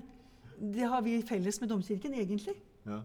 Det 0.56 0.86
har 0.88 1.02
vi 1.04 1.18
felles 1.28 1.60
med 1.60 1.68
domkirken, 1.68 2.14
egentlig. 2.16 2.54
Ja. 2.88 3.02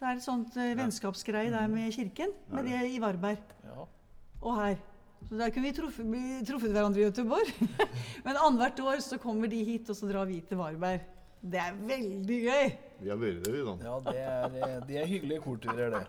Det 0.00 0.04
er 0.08 0.18
et 0.18 0.24
sånt 0.24 0.52
uh, 0.56 0.74
vennskapsgreie 0.76 1.48
der 1.52 1.70
med 1.72 1.92
kirken, 1.96 2.34
med 2.52 2.68
det 2.68 2.82
i 2.92 2.98
Varberg. 3.00 3.40
Ja. 3.64 3.86
Og 4.40 4.56
her. 4.56 4.76
Så 5.28 5.36
der 5.36 5.50
kunne 5.52 5.68
vi 5.68 5.72
truffet, 5.76 6.06
vi 6.08 6.20
truffet 6.48 6.72
hverandre 6.72 7.02
i 7.02 7.06
Göteborg. 7.08 7.50
Men 8.24 8.36
annethvert 8.40 8.80
år 8.80 9.02
så 9.04 9.18
kommer 9.20 9.50
de 9.52 9.58
hit, 9.68 9.90
og 9.92 9.96
så 9.98 10.08
drar 10.08 10.28
vi 10.30 10.40
til 10.48 10.58
Varberg. 10.60 11.04
Det 11.40 11.56
er 11.60 11.76
veldig 11.88 12.38
gøy. 12.44 12.70
Vi 13.00 13.08
har 13.08 13.16
vært 13.20 13.44
der, 13.46 13.54
vi, 13.54 13.60
da. 13.64 13.74
Ja, 13.84 13.94
det 14.04 14.64
er, 14.64 14.80
de 14.88 14.96
er 15.00 15.06
hyggelige 15.08 15.40
korturer, 15.44 15.94
det. 15.94 16.02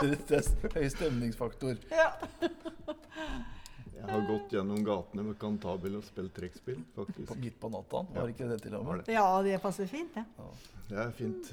Det 0.00 0.14
det 0.28 0.38
er 0.38 0.76
høy 0.76 0.86
stemningsfaktor. 0.92 1.82
Ja. 1.92 2.06
Jeg 3.96 4.06
har 4.12 4.24
gått 4.28 4.52
gjennom 4.54 4.80
gatene 4.86 5.24
med 5.26 5.36
kantabel 5.40 5.96
og 5.98 6.04
spilt 6.06 6.32
trekkspill, 6.36 6.78
På, 6.94 7.04
faktisk. 7.08 7.32
midt 7.42 7.56
på 7.60 7.68
natta. 7.72 8.04
Var 8.14 8.32
ikke 8.32 8.48
det 8.52 8.60
til 8.64 8.76
og 8.78 8.86
med? 8.88 9.08
ja, 9.12 9.24
det 9.44 9.56
passer 9.64 9.88
fint, 9.90 10.14
det. 10.16 10.24
Det 10.92 11.00
er 11.02 11.12
fint. 11.16 11.50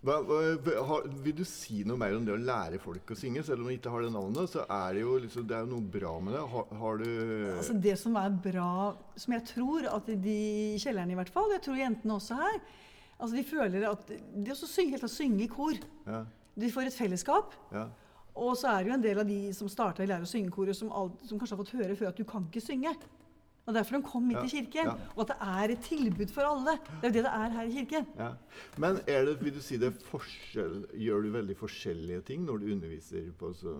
Hva, 0.00 0.14
hva, 0.24 0.96
vil 1.20 1.34
du 1.36 1.42
si 1.44 1.82
noe 1.84 2.00
mer 2.00 2.14
om 2.16 2.24
det 2.24 2.32
å 2.32 2.40
lære 2.40 2.78
folk 2.80 3.10
å 3.12 3.16
synge? 3.18 3.42
Selv 3.44 3.60
om 3.60 3.68
du 3.68 3.74
ikke 3.74 3.90
har 3.92 4.06
det 4.06 4.12
navnet, 4.14 4.48
så 4.48 4.62
er 4.64 4.96
det 4.96 5.02
jo, 5.02 5.18
liksom, 5.20 5.44
det 5.50 5.58
er 5.58 5.66
noe 5.68 5.84
bra 5.96 6.14
med 6.24 6.32
det. 6.38 6.44
Har, 6.54 6.70
har 6.80 7.02
du 7.02 7.08
Altså 7.58 7.76
det 7.84 7.96
som 8.00 8.16
er 8.16 8.38
bra, 8.48 8.70
som 9.20 9.36
jeg 9.36 9.44
tror 9.50 9.90
at 9.92 10.08
de 10.24 10.36
i 10.72 10.80
kjelleren 10.80 11.12
i 11.12 11.18
hvert 11.20 11.32
fall, 11.34 11.52
jeg 11.52 11.64
tror 11.66 11.82
jentene 11.82 12.16
også 12.16 12.38
her, 12.40 12.56
altså 13.18 13.36
de 13.36 13.44
føler 13.50 13.84
at 13.90 14.08
det 14.08 14.56
å 14.56 14.60
synge, 14.62 14.94
helt 14.96 15.04
å 15.04 15.12
synge 15.12 15.44
i 15.44 15.50
kor, 15.52 15.76
Ja, 16.08 16.24
de 16.60 16.72
får 16.72 16.88
et 16.88 16.96
fellesskap. 16.96 17.52
ja, 17.72 17.84
Og 18.40 18.56
så 18.56 18.72
er 18.72 18.80
det 18.80 18.90
jo 18.90 18.96
en 18.96 19.04
del 19.04 19.20
av 19.20 19.28
de 19.28 19.40
som 19.52 19.68
starta 19.68 20.00
i 20.02 20.08
lære- 20.08 20.24
og 20.24 20.32
syngekoret, 20.32 20.80
som, 20.80 20.88
som 21.28 21.36
kanskje 21.36 21.58
har 21.58 21.60
fått 21.60 21.76
høre 21.76 21.96
før 22.00 22.08
at 22.14 22.16
du 22.16 22.24
kan 22.24 22.48
ikke 22.48 22.64
synge. 22.64 22.96
Og 23.70 23.76
derfor 23.76 23.96
de 24.00 24.02
kom 24.10 24.26
hit 24.30 24.38
Ja, 24.40 24.44
i 24.44 24.50
kirken. 24.50 24.90
ja. 24.90 24.94
Og 25.14 25.22
at 25.24 25.30
det 25.30 25.36
er 25.46 25.72
et 25.76 25.84
tilbud 25.86 26.32
for 26.34 26.42
alle. 26.48 26.74
Det 27.00 27.06
er 27.06 27.08
jo 27.08 27.14
det 27.14 27.24
det 27.24 27.32
er 27.38 27.50
her 27.56 27.68
i 27.70 27.74
kirken. 27.76 28.06
ja. 28.18 28.30
Men 28.82 28.98
er 29.06 29.24
det, 29.28 29.36
vil 29.44 29.54
du 29.54 29.60
si 29.62 29.76
det 29.78 29.92
er 29.92 29.98
forskjell, 30.10 30.80
gjør 30.98 31.22
du 31.22 31.28
veldig 31.36 31.56
forskjellige 31.56 32.20
ting 32.26 32.42
når 32.48 32.58
du 32.64 32.72
underviser 32.74 33.28
på 33.38 33.52
så, 33.54 33.74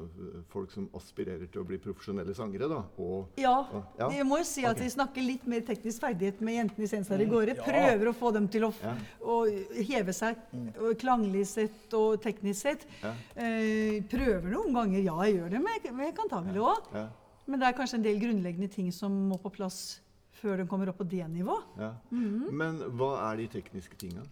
folk 0.53 0.71
som 0.73 0.87
aspirerer 0.97 1.51
til 1.51 1.63
å 1.63 1.67
bli 1.67 1.79
profesjonelle 1.83 2.35
sangere? 2.39 2.69
da? 2.71 2.83
Og, 3.03 3.29
Ja, 3.37 3.57
Ja. 3.99 4.09
vi 4.09 4.23
må 4.23 4.39
jo 4.39 4.45
si 4.45 4.65
at 4.65 4.77
okay. 4.77 4.85
vi 4.87 4.91
snakker 4.95 5.27
litt 5.27 5.47
mer 5.47 5.61
teknisk 5.67 6.01
ferdighet 6.07 6.41
med 6.41 6.55
jentene 6.55 6.85
i 6.85 6.87
Sensar 6.87 7.21
i 7.21 7.27
gårde. 7.27 7.57
Jeg 7.57 7.65
Prøver 7.67 8.09
å 8.11 8.15
få 8.15 8.33
dem 8.33 8.49
til 8.49 8.63
å, 8.69 8.73
Ja. 8.83 8.95
å 9.23 9.45
heve 9.91 10.13
seg 10.13 10.37
og 10.79 10.95
klanglig 10.99 11.47
sett 11.47 11.93
og 11.95 12.21
teknisk 12.23 12.61
sett. 12.63 12.87
Ja. 13.03 13.15
Eh, 13.37 14.01
prøver 14.03 14.49
noen 14.51 14.73
ganger, 14.75 15.03
ja, 15.03 15.17
jeg 15.25 15.37
gjør 15.41 15.51
det 15.51 15.61
med, 15.61 15.95
med 15.97 16.15
det 16.55 16.61
òg. 16.61 17.11
Men 17.47 17.61
det 17.61 17.69
er 17.71 17.77
kanskje 17.79 17.99
en 18.01 18.05
del 18.05 18.21
grunnleggende 18.21 18.69
ting 18.71 18.93
som 18.93 19.15
må 19.31 19.39
på 19.43 19.51
plass 19.55 20.01
før 20.41 20.57
de 20.63 20.67
kommer 20.71 20.89
opp 20.93 20.99
på 21.03 21.09
det 21.09 21.27
nivået. 21.29 21.65
ja. 21.79 21.95
Mhm. 22.11 22.47
Men 22.57 22.79
hva 22.97 23.33
er 23.33 23.37
de 23.43 23.49
tekniske 23.59 23.97
tinga? 23.99 24.23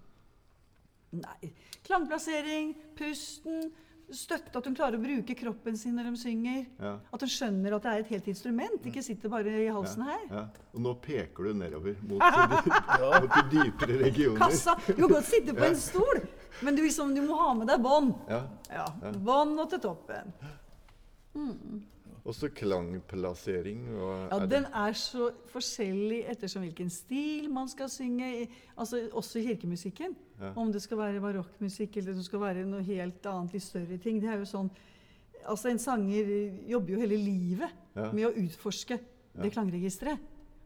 Nei. 1.12 1.52
Klangplassering, 1.84 2.74
pusten, 2.96 3.70
støtte 4.12 4.56
at 4.56 4.64
hun 4.64 4.74
klarer 4.76 4.96
å 4.96 5.02
bruke 5.02 5.34
kroppen 5.36 5.76
sin 5.76 5.96
når 5.96 6.10
de 6.10 6.16
synger. 6.20 6.66
Ja. 6.80 6.94
At 7.12 7.20
hun 7.24 7.28
skjønner 7.28 7.74
at 7.76 7.82
det 7.82 7.90
er 7.92 7.98
et 8.04 8.12
helt 8.12 8.28
instrument, 8.28 8.86
ikke 8.88 9.02
sitter 9.04 9.28
bare 9.32 9.52
i 9.64 9.66
halsen 9.72 10.04
her. 10.04 10.22
Ja. 10.30 10.44
Og 10.74 10.80
nå 10.84 10.94
peker 11.04 11.44
du 11.48 11.52
nedover 11.54 11.96
mot, 12.08 12.20
de, 12.64 12.72
mot 13.02 13.28
de 13.34 13.42
dypere 13.56 13.98
regioner. 14.04 14.38
Kassa! 14.40 14.76
Du 14.86 14.94
kan 15.02 15.08
godt 15.16 15.28
sitte 15.28 15.54
på 15.56 15.64
en 15.64 15.76
stol, 15.88 16.22
men 16.62 16.76
du, 16.76 16.82
liksom, 16.82 17.14
du 17.16 17.22
må 17.24 17.36
ha 17.40 17.52
med 17.54 17.68
deg 17.72 17.80
bånd. 17.84 18.14
Ja. 18.28 18.42
Ja, 18.72 18.86
bånd 19.12 19.60
og 19.60 19.68
til 19.72 19.80
toppen. 19.80 20.32
Også 22.28 22.50
klangplassering. 22.54 23.86
Og 23.96 24.28
Ja, 24.30 24.36
er 24.42 24.46
Den 24.46 24.64
er 24.66 24.92
så 24.92 25.30
forskjellig 25.48 26.24
ettersom 26.30 26.62
hvilken 26.62 26.90
stil 26.90 27.48
man 27.50 27.68
skal 27.68 27.88
synge. 27.88 28.42
i- 28.42 28.48
Altså 28.76 29.08
Også 29.12 29.40
kirkemusikken. 29.42 30.14
Ja. 30.40 30.52
Om 30.56 30.72
det 30.72 30.82
skal 30.82 30.98
være 30.98 31.20
barokkmusikk 31.20 31.96
eller 31.96 32.12
det 32.14 32.24
skal 32.24 32.40
være 32.40 32.64
noe 32.66 32.82
helt 32.82 33.26
annet, 33.26 33.52
litt 33.52 33.62
større 33.62 33.98
ting. 33.98 34.20
Det 34.20 34.28
er 34.30 34.38
jo 34.38 34.44
sånn 34.44 34.70
Altså 35.48 35.70
En 35.70 35.78
sanger 35.78 36.50
jobber 36.68 36.90
jo 36.92 36.98
hele 37.00 37.16
livet 37.16 37.70
Ja. 37.96 38.12
med 38.12 38.26
å 38.26 38.34
utforske 38.36 38.98
det 39.40 39.52
klangregisteret. 39.52 40.18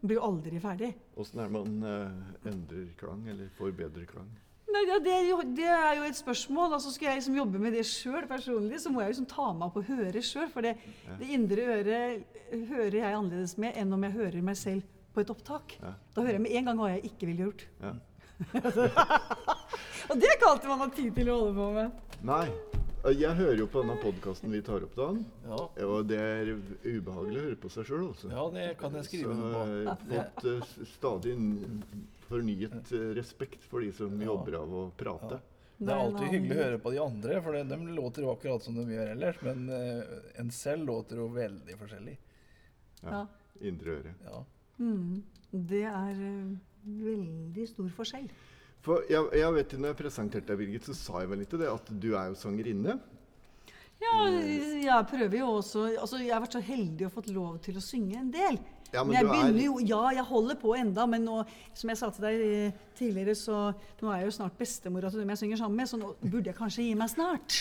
Blir 0.04 0.14
jo 0.16 0.20
aldri 0.22 0.58
ferdig. 0.58 0.94
Åssen 1.16 1.38
er 1.38 1.42
det 1.44 1.52
man 1.52 1.82
uh, 1.84 2.10
endrer 2.50 2.88
klang, 2.98 3.28
eller 3.28 3.48
får 3.56 3.70
bedre 3.76 4.04
klang? 4.06 4.28
Nei, 4.72 4.82
ja, 4.88 4.98
det, 5.04 5.12
er 5.12 5.26
jo, 5.28 5.38
det 5.56 5.68
er 5.68 5.98
jo 5.98 6.06
et 6.08 6.16
spørsmål. 6.16 6.76
altså 6.78 6.92
Skal 6.94 7.10
jeg 7.10 7.20
liksom 7.20 7.36
jobbe 7.36 7.60
med 7.60 7.76
det 7.76 7.84
sjøl 7.88 8.24
personlig, 8.30 8.80
så 8.80 8.92
må 8.92 9.02
jeg 9.02 9.12
liksom 9.12 9.28
ta 9.28 9.50
meg 9.52 9.66
opp 9.68 9.78
og 9.82 9.90
høre 9.90 10.24
sjøl. 10.24 10.48
For 10.52 10.64
det, 10.64 10.76
det 11.20 11.28
indre 11.36 11.66
øret 11.76 12.38
hører 12.70 12.98
jeg 12.98 13.18
annerledes 13.18 13.56
med 13.60 13.76
enn 13.80 13.92
om 13.92 14.08
jeg 14.08 14.16
hører 14.16 14.48
meg 14.48 14.58
selv 14.60 14.88
på 15.12 15.24
et 15.24 15.32
opptak. 15.32 15.76
Ja. 15.82 15.94
Da 16.16 16.24
hører 16.24 16.38
jeg 16.38 16.46
med 16.46 16.56
en 16.56 16.70
gang 16.70 16.80
hva 16.80 16.92
jeg 16.94 17.04
ikke 17.12 17.28
ville 17.28 17.48
gjort. 17.50 17.66
Ja. 17.82 17.94
Og 20.10 20.18
det 20.18 20.26
er 20.26 20.36
ikke 20.36 20.50
alltid 20.50 20.70
man 20.72 20.86
har 20.86 20.94
tid 20.96 21.12
til 21.16 21.30
å 21.30 21.40
holde 21.42 21.58
på 21.60 21.72
med. 21.76 22.16
Nei. 22.26 22.46
Eh, 23.04 23.14
Jeg 23.20 23.36
hører 23.38 23.58
jo 23.62 23.66
på 23.70 23.82
denne 23.82 23.96
podkasten 24.02 24.52
vi 24.54 24.62
tar 24.64 24.84
opp, 24.86 24.94
Dan. 24.98 25.22
Ja, 25.46 25.60
Og 25.86 26.08
det 26.10 26.18
er 26.20 26.52
ubehagelig 26.84 27.38
å 27.40 27.46
høre 27.48 27.60
på 27.62 27.70
seg 27.72 27.88
sjøl, 27.88 28.08
altså. 28.12 28.30
ja 28.32 28.48
det 28.54 28.66
kan 28.80 28.98
jeg 28.98 29.08
skrive 29.10 29.36
noe 29.38 29.62
under 29.62 29.94
på. 29.94 30.10
jeg 30.12 30.18
har 30.18 30.28
fått 30.34 30.44
uh, 30.48 30.84
stadig 30.94 31.36
fornyet 32.28 32.92
uh, 32.96 33.08
respekt 33.18 33.64
for 33.68 33.80
de 33.84 33.92
som 33.96 34.14
Ja. 34.20 34.30
jobber 34.32 34.58
av 34.62 34.76
å 34.82 34.84
prate. 34.96 35.40
Det 35.78 35.86
Det 35.88 35.92
er 35.92 35.98
alltid 36.04 36.28
hyggelig 36.30 36.56
å 36.56 36.62
høre 36.62 36.78
på 36.78 36.90
de 36.94 36.98
andre, 37.02 37.42
for 37.42 37.52
de, 37.58 37.62
de 37.66 37.94
låter 37.96 38.22
jo 38.22 38.30
akkurat 38.30 38.62
som 38.62 38.74
de 38.76 38.84
gjør 38.94 39.08
ellers. 39.16 39.40
Men 39.42 39.64
uh, 39.68 40.02
en 40.38 40.50
selv 40.54 40.86
låter 40.86 41.16
jo 41.18 41.26
veldig 41.34 41.78
forskjellig. 41.80 42.18
Ja. 43.02 43.24
Indre 43.60 43.96
øre. 43.98 44.12
Ja. 44.28 44.44
Mm. 44.78 45.22
Det 45.52 45.82
er 45.84 46.20
eh, 46.22 46.52
veldig 46.86 47.66
stor 47.68 47.88
forskjell. 47.98 48.28
For 48.82 49.04
jeg, 49.10 49.28
jeg 49.38 49.54
vet 49.54 49.72
når 49.78 49.92
jeg 49.92 49.98
presenterte 50.00 50.48
deg, 50.50 50.58
Birgit, 50.58 50.86
så 50.90 50.94
sa 50.98 51.20
jeg 51.22 51.30
vel 51.30 51.44
ikke 51.44 51.58
det 51.60 51.68
at 51.70 51.90
du 52.02 52.08
er 52.18 52.32
jo 52.32 52.38
sangerinne. 52.40 52.96
Ja, 54.02 54.14
jeg 54.82 55.06
prøver 55.06 55.36
jo 55.38 55.48
også 55.60 55.84
altså 56.02 56.18
Jeg 56.18 56.32
har 56.34 56.40
vært 56.42 56.56
så 56.56 56.62
heldig 56.66 57.04
og 57.06 57.12
fått 57.14 57.28
lov 57.30 57.60
til 57.62 57.76
å 57.78 57.82
synge 57.84 58.16
en 58.18 58.32
del. 58.34 58.56
Ja, 58.92 59.04
men 59.04 59.12
men 59.12 59.14
jeg 59.14 59.22
du 59.24 59.28
er- 59.30 59.36
begynner 59.36 59.62
jo, 59.64 59.76
ja, 59.88 60.00
jeg 60.18 60.24
holder 60.28 60.56
på 60.60 60.74
enda, 60.76 61.06
men 61.06 61.22
nå, 61.24 61.36
som 61.78 61.88
jeg 61.92 61.96
sa 62.00 62.10
til 62.10 62.24
deg 62.26 62.42
eh, 62.44 62.72
tidligere, 62.98 63.34
så 63.38 63.60
nå 64.02 64.10
er 64.12 64.18
jeg 64.18 64.26
jo 64.26 64.34
snart 64.36 64.58
bestemora 64.58 65.08
til 65.10 65.22
dem 65.22 65.30
jeg 65.32 65.38
synger 65.38 65.56
sammen 65.62 65.76
med, 65.80 65.88
så 65.88 65.96
nå 66.02 66.10
burde 66.26 66.50
jeg 66.50 66.58
kanskje 66.58 66.82
gi 66.90 66.94
meg 66.98 67.08
snart. 67.14 67.60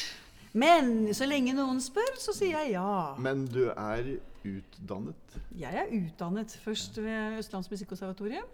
Men 0.54 1.13
så 1.16 1.30
lenge 1.30 1.54
noen 1.56 1.80
spør, 1.80 2.18
så 2.20 2.34
sier 2.36 2.58
jeg 2.66 2.74
ja. 2.74 3.16
Men 3.22 3.46
du 3.48 3.70
er 3.70 4.10
utdannet. 4.44 5.38
Jeg 5.56 5.78
er 5.86 5.94
utdannet 6.01 6.58
først 6.66 6.98
ved 6.98 7.38
Østlands 7.40 7.70
Musikkonservatorium. 7.72 8.50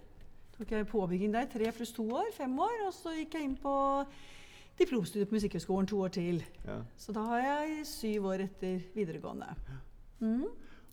Tok 0.58 0.72
jeg 0.74 0.88
påbygging 0.90 1.34
der, 1.36 1.46
tre 1.52 1.70
pluss 1.76 1.92
to 1.94 2.08
år, 2.18 2.32
fem 2.34 2.54
år, 2.60 2.80
og 2.88 2.94
så 2.96 3.14
gikk 3.14 3.36
jeg 3.38 3.46
inn 3.46 3.58
på 3.62 3.74
diplomstudiet 4.80 5.30
på 5.30 5.38
Musikkhøgskolen 5.38 5.90
to 5.90 6.00
år 6.02 6.14
til. 6.16 6.40
Ja. 6.66 6.80
Så 6.98 7.14
da 7.14 7.26
har 7.30 7.44
jeg 7.44 7.84
syv 7.90 8.26
år 8.32 8.48
etter 8.48 8.80
videregående. 8.96 9.52
Mm. 10.18 10.48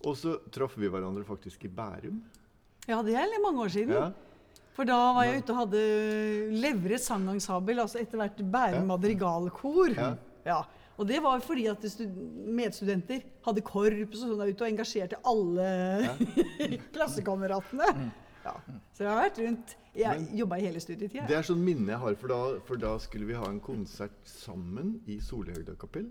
Og 0.04 0.18
så 0.21 0.37
traff 0.52 0.76
vi 0.76 0.90
hverandre 0.92 1.25
faktisk 1.25 1.64
i 1.64 1.71
Bærum. 1.73 2.21
Ja, 2.85 3.00
det 3.04 3.16
er 3.16 3.40
mange 3.40 3.64
år 3.64 3.73
siden. 3.73 3.97
Ja. 3.97 4.11
For 4.75 4.85
da 4.88 4.99
var 5.16 5.28
jeg 5.28 5.40
ute 5.40 5.54
og 5.54 5.61
hadde 5.62 5.83
Levre 6.61 6.99
sangensemble, 7.00 7.78
altså 7.80 8.02
etter 8.02 8.21
hvert 8.21 8.42
Bærum 8.52 8.90
madrigalkor. 8.90 9.94
Ja. 9.97 10.11
Ja. 10.44 10.59
Og 11.00 11.09
det 11.09 11.23
var 11.25 11.40
fordi 11.42 11.64
at 11.73 11.87
medstudenter 12.54 13.25
hadde 13.47 13.64
korps 13.66 14.21
og 14.21 14.28
sånn 14.28 14.42
der 14.42 14.52
ute 14.52 14.62
og 14.66 14.68
engasjerte 14.68 15.18
alle 15.26 15.71
klassekameratene. 16.94 18.11
Ja. 18.44 18.52
Så 18.92 19.06
jeg 19.06 19.10
har 19.10 19.22
vært 19.22 19.40
rundt 19.40 19.76
Jeg 19.94 20.26
jobba 20.40 20.58
i 20.58 20.66
hele 20.66 20.80
studietida. 20.82 21.24
Det 21.30 21.36
er 21.38 21.46
sånn 21.46 21.62
minne 21.64 21.94
jeg 21.94 22.02
har, 22.02 22.16
for 22.20 22.32
da, 22.32 22.38
for 22.66 22.82
da 22.82 22.92
skulle 23.02 23.28
vi 23.28 23.36
ha 23.38 23.46
en 23.48 23.60
konsert 23.62 24.16
sammen 24.28 24.96
i 25.06 25.20
Solhøgda 25.22 25.76
kapell. 25.80 26.08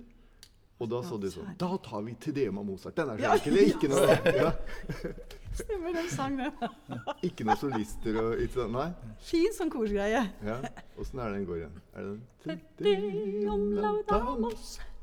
Og 0.82 0.90
da 0.90 1.00
sa 1.06 1.18
du 1.22 1.30
sånn 1.32 1.54
Da 1.60 1.70
tar 1.86 2.02
vi 2.04 2.16
til 2.20 2.34
DM 2.36 2.58
av 2.60 2.66
Mozart. 2.68 2.96
Den 2.98 3.14
er 3.14 3.18
så 3.20 3.24
Ja. 3.24 3.32
Ikke 3.70 3.90
noe, 3.92 4.08
ja, 4.42 4.52
Stemmer 5.54 5.94
den 5.94 6.10
sangen. 6.10 6.52
ikke 7.28 7.46
noe 7.46 7.58
solister 7.62 8.18
og 8.24 8.42
ikke 8.42 8.56
sånn. 8.64 8.74
Nei. 8.74 8.90
Fin 9.28 9.54
sånn 9.54 9.72
korsgreie. 9.74 10.24
Ja. 10.48 10.58
Åssen 11.00 11.22
er 11.22 11.36
den 11.36 11.46
går 11.50 11.62
igjen? 11.62 11.76
Er 11.94 12.10
det 12.10 12.16
den. 12.18 12.24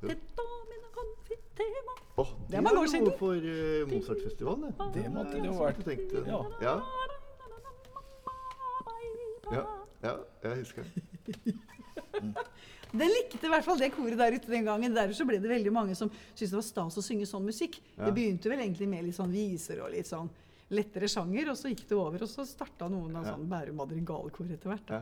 Åh, 2.21 2.29
Det 2.51 2.57
var 2.57 2.75
mange 2.75 3.01
noe 3.05 3.13
for 3.17 3.37
uh, 3.37 3.89
Mozartfestivalen, 3.89 4.73
det. 4.73 4.89
Det 4.97 5.05
måtte 5.13 5.39
det 5.39 5.47
jo 5.47 5.55
vært. 5.57 5.87
Ja. 6.27 6.41
ja. 6.65 6.75
Ja, 9.53 9.65
ja, 10.05 10.15
jeg 10.47 10.63
husker 10.63 10.87
det. 10.87 11.55
Den 12.91 13.07
likte 13.07 13.47
i 13.47 13.51
hvert 13.53 13.63
fall 13.63 13.79
det 13.79 13.93
koret 13.95 14.19
der 14.19 14.35
ute 14.35 14.51
den 14.51 14.65
gangen. 14.67 14.95
Derfor 14.97 15.15
så 15.15 15.27
ble 15.29 15.39
det 15.39 15.51
veldig 15.51 15.71
mange 15.75 15.95
som 15.95 16.11
syntes 16.11 16.51
det 16.51 16.57
var 16.59 16.65
stas 16.67 16.99
å 16.99 17.05
synge 17.07 17.29
sånn 17.31 17.45
musikk. 17.47 17.79
Ja. 17.95 18.09
Det 18.09 18.15
begynte 18.17 18.51
vel 18.51 18.65
egentlig 18.65 18.89
med 18.91 19.07
litt 19.07 19.15
sånn 19.15 19.31
viser 19.31 19.85
og 19.85 19.93
litt 19.95 20.11
sånn 20.11 20.31
lettere 20.75 21.07
sjanger, 21.11 21.53
og 21.53 21.59
så 21.59 21.71
gikk 21.71 21.85
det 21.91 21.97
over, 21.99 22.25
og 22.27 22.31
så 22.31 22.45
starta 22.47 22.89
noen 22.91 23.15
av 23.19 23.27
sånn 23.27 23.47
Bærum 23.51 23.79
madrigalkor 23.79 24.51
etter 24.55 24.71
hvert. 24.73 24.91
Ja. 24.91 25.01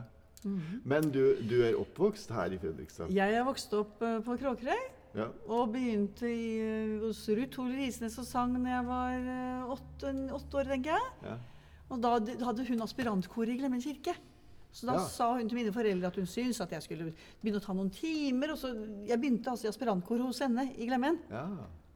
Men 0.87 1.09
du, 1.13 1.35
du 1.49 1.57
er 1.65 1.75
oppvokst 1.81 2.31
her 2.33 2.53
i 2.55 2.61
Fredrikstad? 2.61 3.11
Jeg 3.13 3.35
er 3.35 3.43
vokst 3.45 3.73
opp 3.77 3.99
uh, 4.05 4.19
på 4.23 4.37
Kråkerøy 4.39 4.85
Ja. 5.17 5.25
og 5.49 5.73
begynte 5.73 6.29
i, 6.29 6.47
uh, 6.61 7.07
hos 7.07 7.25
Ruth 7.33 7.59
Hole 7.59 7.75
Risnes 7.81 8.15
og 8.21 8.27
sang 8.29 8.53
da 8.55 8.61
jeg 8.69 8.85
var 8.87 9.17
uh, 9.25 9.73
åtte, 9.75 10.13
åtte 10.37 10.61
år, 10.61 10.69
tenker 10.75 10.93
jeg. 10.95 11.13
ja. 11.25 11.37
Og 11.89 12.01
da 12.05 12.13
hadde 12.45 12.65
hun 12.69 12.85
aspirantkor 12.85 13.49
i 13.49 13.57
Glemmen 13.57 13.81
kirke. 13.81 14.13
Så 14.71 14.85
da 14.85 14.93
Ja. 14.93 15.05
sa 15.07 15.33
hun 15.33 15.47
til 15.49 15.57
mine 15.57 15.71
foreldre 15.73 16.07
at 16.07 16.15
hun 16.15 16.25
syntes 16.25 16.61
at 16.61 16.69
jeg 16.71 16.83
skulle 16.83 17.13
begynne 17.41 17.57
å 17.59 17.65
ta 17.65 17.73
noen 17.73 17.89
timer. 17.89 18.51
Og 18.51 18.57
så, 18.57 18.69
jeg 19.07 19.19
begynte 19.19 19.49
altså 19.49 19.65
i 19.65 19.69
aspirantkor 19.71 20.21
hos 20.21 20.39
henne 20.39 20.69
i 20.77 20.85
Glemmen. 20.85 21.19
ja. 21.29 21.47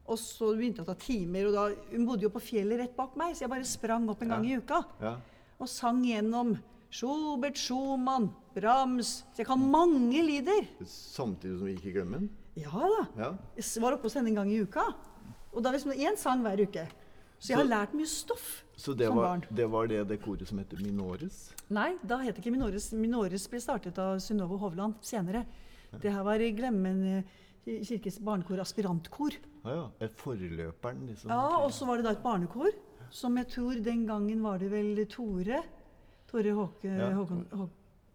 Og 0.06 0.18
så 0.20 0.50
begynte 0.58 0.82
jeg 0.82 0.86
å 0.86 0.92
ta 0.92 0.96
timer, 1.00 1.46
og 1.48 1.54
da, 1.54 1.76
hun 1.92 2.06
bodde 2.06 2.24
jo 2.24 2.30
på 2.30 2.42
fjellet 2.42 2.78
rett 2.78 2.96
bak 2.98 3.16
meg, 3.16 3.36
så 3.36 3.46
jeg 3.46 3.50
bare 3.50 3.64
sprang 3.64 4.10
opp 4.10 4.22
en 4.22 4.28
gang 4.30 4.46
i 4.46 4.58
uka. 4.58 4.84
ja. 5.02 5.16
Og 5.62 5.70
sang 5.70 6.04
gjennom 6.04 6.58
Schubert, 6.92 7.56
Schumann, 7.56 8.30
Brahms. 8.54 9.24
Så 9.34 9.38
jeg 9.38 9.46
kan 9.48 9.60
mange 9.72 10.22
lyder. 10.22 10.68
Samtidig 10.86 11.58
som 11.58 11.66
vi 11.66 11.76
gikk 11.78 11.86
i 11.86 11.94
Glemmen? 11.94 12.30
Ja 12.56 12.70
da. 12.70 13.08
Ja. 13.18 13.30
Jeg 13.56 13.82
var 13.82 13.94
oppe 13.94 14.04
hos 14.04 14.14
henne 14.16 14.28
en 14.28 14.36
gang 14.36 14.52
i 14.52 14.60
uka. 14.62 14.84
Og 15.54 15.64
da 15.64 15.72
liksom 15.72 15.94
én 15.94 16.18
sang 16.18 16.44
hver 16.44 16.60
uke. 16.68 16.88
Så 17.40 17.48
jeg 17.54 17.58
har 17.58 17.66
lært 17.66 17.94
mye 17.96 18.06
stoff 18.06 18.64
Så 18.84 18.92
det 19.00 19.08
var, 19.16 19.40
det 19.50 19.66
var 19.72 19.88
det 19.88 20.02
det 20.10 20.18
koret 20.24 20.48
som 20.50 20.60
heter 20.60 20.82
Minores? 20.84 21.38
Nei, 21.72 21.94
da 22.04 22.18
het 22.20 22.36
det 22.36 22.42
ikke 22.44 22.52
Minores. 22.52 22.90
Minores 23.00 23.46
ble 23.48 23.62
startet 23.64 24.00
av 24.04 24.18
Synnøve 24.20 24.58
Hovland 24.60 24.98
senere. 25.06 25.46
Det 25.94 26.12
her 26.12 26.26
var 26.28 26.42
Glemmen 26.58 27.00
eh, 27.08 27.24
kirkes 27.88 28.18
barnekor, 28.20 28.60
aspirantkor. 28.60 29.38
Ja, 29.64 29.76
ja. 29.78 29.86
Er 30.04 30.12
forløperen, 30.20 31.06
liksom? 31.08 31.32
Ja, 31.32 31.62
og 31.64 31.72
så 31.72 31.88
var 31.88 32.02
det 32.02 32.10
da 32.10 32.12
et 32.18 32.24
barnekor, 32.26 32.76
som 33.14 33.38
jeg 33.40 33.48
tror 33.54 33.80
den 33.86 34.04
gangen 34.10 34.44
var 34.44 34.60
det 34.60 34.72
vel 34.74 35.00
Tore 35.08 35.62
Tore 36.28 36.52
Håke, 36.58 36.90
Ja. 36.92 37.12
Håkon, 37.16 37.46
Hå- 37.54 37.70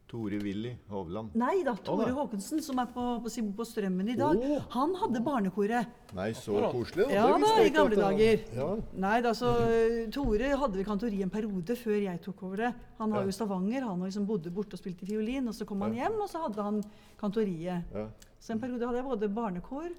Tore 0.08 0.38
Willy 0.40 0.70
Hovland. 0.88 1.34
Nei 1.36 1.58
da, 1.66 1.74
Tore. 1.84 2.08
Håkonsen, 2.16 2.62
som 2.64 2.78
er 2.80 2.86
på, 2.94 3.02
på, 3.20 3.28
på 3.58 3.64
Strømmen 3.68 4.08
i 4.08 4.14
dag. 4.16 4.38
Oh. 4.40 4.62
Han 4.72 4.94
hadde 4.96 5.20
barnekoret. 5.20 5.90
Nei, 6.16 6.30
så 6.32 6.62
koselig. 6.72 7.10
Ja 7.12 7.26
Det 7.36 7.42
da, 7.44 7.50
i 7.60 7.72
gamle 7.74 7.94
det 7.96 8.00
dager. 8.00 8.44
Ja. 8.56 8.68
Nei 9.04 9.18
da, 9.26 9.34
så 9.36 9.50
eh, 9.68 9.98
Tore 10.14 10.48
hadde 10.56 10.78
vel 10.80 10.86
kantori 10.88 11.20
en 11.26 11.32
periode 11.34 11.76
før 11.76 11.98
jeg 12.00 12.22
tok 12.24 12.42
over 12.48 12.56
det. 12.64 12.70
Han 12.98 13.12
var 13.12 13.20
Ja. 13.20 13.28
jo 13.28 13.34
i 13.34 13.36
Stavanger, 13.36 13.84
han 13.84 14.00
liksom 14.06 14.24
bodde 14.26 14.50
borte 14.56 14.78
og 14.78 14.80
spilte 14.80 15.04
fiolin. 15.06 15.48
Og 15.52 15.54
så 15.54 15.66
kom 15.68 15.84
han 15.84 15.92
Ja. 15.94 16.06
hjem, 16.08 16.16
og 16.24 16.28
så 16.32 16.40
hadde 16.46 16.62
han 16.70 16.80
kantoriet. 17.20 17.84
Ja. 17.92 18.06
Så 18.40 18.52
en 18.56 18.60
periode 18.60 18.86
hadde 18.88 19.02
jeg 19.02 19.04
både 19.12 19.28
barnekor 19.28 19.90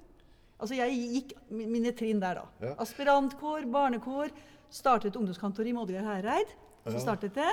Altså 0.60 0.74
jeg 0.76 0.92
gikk 0.92 1.30
mi- 1.56 1.64
mine 1.72 1.90
trinn 1.96 2.18
der, 2.20 2.34
da. 2.34 2.42
Ja. 2.60 2.74
Aspirantkor, 2.82 3.62
barnekor. 3.72 4.28
Startet 4.68 5.14
ungdomskantori 5.16 5.72
med 5.72 5.86
Oddgeir 5.86 6.02
Hereid. 6.04 6.50
Så 6.84 6.92
Ja. 6.92 6.98
startet 7.00 7.32
det. 7.34 7.48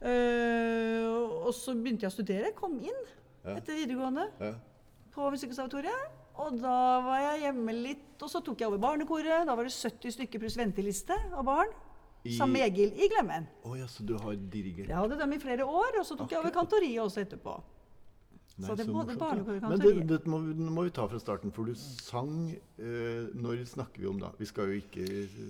Eh, 0.00 1.06
og 1.44 1.52
så 1.56 1.74
begynte 1.76 2.06
jeg 2.06 2.10
å 2.12 2.14
studere. 2.14 2.52
Kom 2.56 2.78
inn 2.80 3.00
Ja. 3.44 3.56
etter 3.56 3.74
videregående 3.76 4.30
Ja. 4.40 4.54
på 5.14 5.30
Musikkonservatoriet. 5.30 6.16
Og 6.40 6.58
da 6.60 7.00
var 7.04 7.18
jeg 7.20 7.42
hjemme 7.42 7.72
litt, 7.82 8.22
og 8.22 8.28
så 8.30 8.40
tok 8.42 8.58
jeg 8.60 8.68
over 8.68 8.78
barnekoret. 8.78 9.44
Da 9.46 9.54
var 9.54 9.64
det 9.64 9.72
70 9.72 10.10
stykker 10.16 10.38
pluss 10.40 10.56
venteliste 10.56 11.12
av 11.32 11.44
barn. 11.44 11.68
I- 12.24 12.36
Sammen 12.36 12.52
med 12.52 12.62
Egil 12.72 12.92
i 13.00 13.08
Glemmen. 13.08 13.46
Oh, 13.64 13.74
ja, 13.78 13.86
så 13.86 14.04
du 14.04 14.16
har 14.18 14.32
dirigert? 14.36 14.88
Jeg 14.88 14.96
hadde 14.96 15.18
dem 15.18 15.32
i 15.32 15.38
flere 15.38 15.64
år, 15.64 15.98
og 16.00 16.04
så 16.06 16.16
tok 16.16 16.30
jeg 16.30 16.38
over 16.38 16.50
kantoriet 16.50 17.00
også 17.00 17.24
etterpå. 17.26 17.62
Nei, 18.60 18.68
Så 18.68 18.74
det 18.76 18.84
så 18.86 18.92
morsomt, 18.92 19.18
barnekor 19.20 19.56
og. 19.56 19.68
Men 19.72 19.80
det, 19.80 19.92
det 20.10 20.18
må, 20.28 20.38
vi- 20.44 20.68
må 20.76 20.82
vi 20.84 20.90
ta 20.96 21.06
fra 21.08 21.18
starten, 21.22 21.52
for 21.56 21.64
du 21.64 21.74
sang 21.74 22.50
eh, 22.52 23.30
Når 23.34 23.62
snakker 23.70 24.02
vi 24.02 24.06
om 24.10 24.18
da? 24.20 24.30
Vi 24.38 24.48
skal 24.50 24.68
jo 24.68 24.80
ikke 24.82 25.06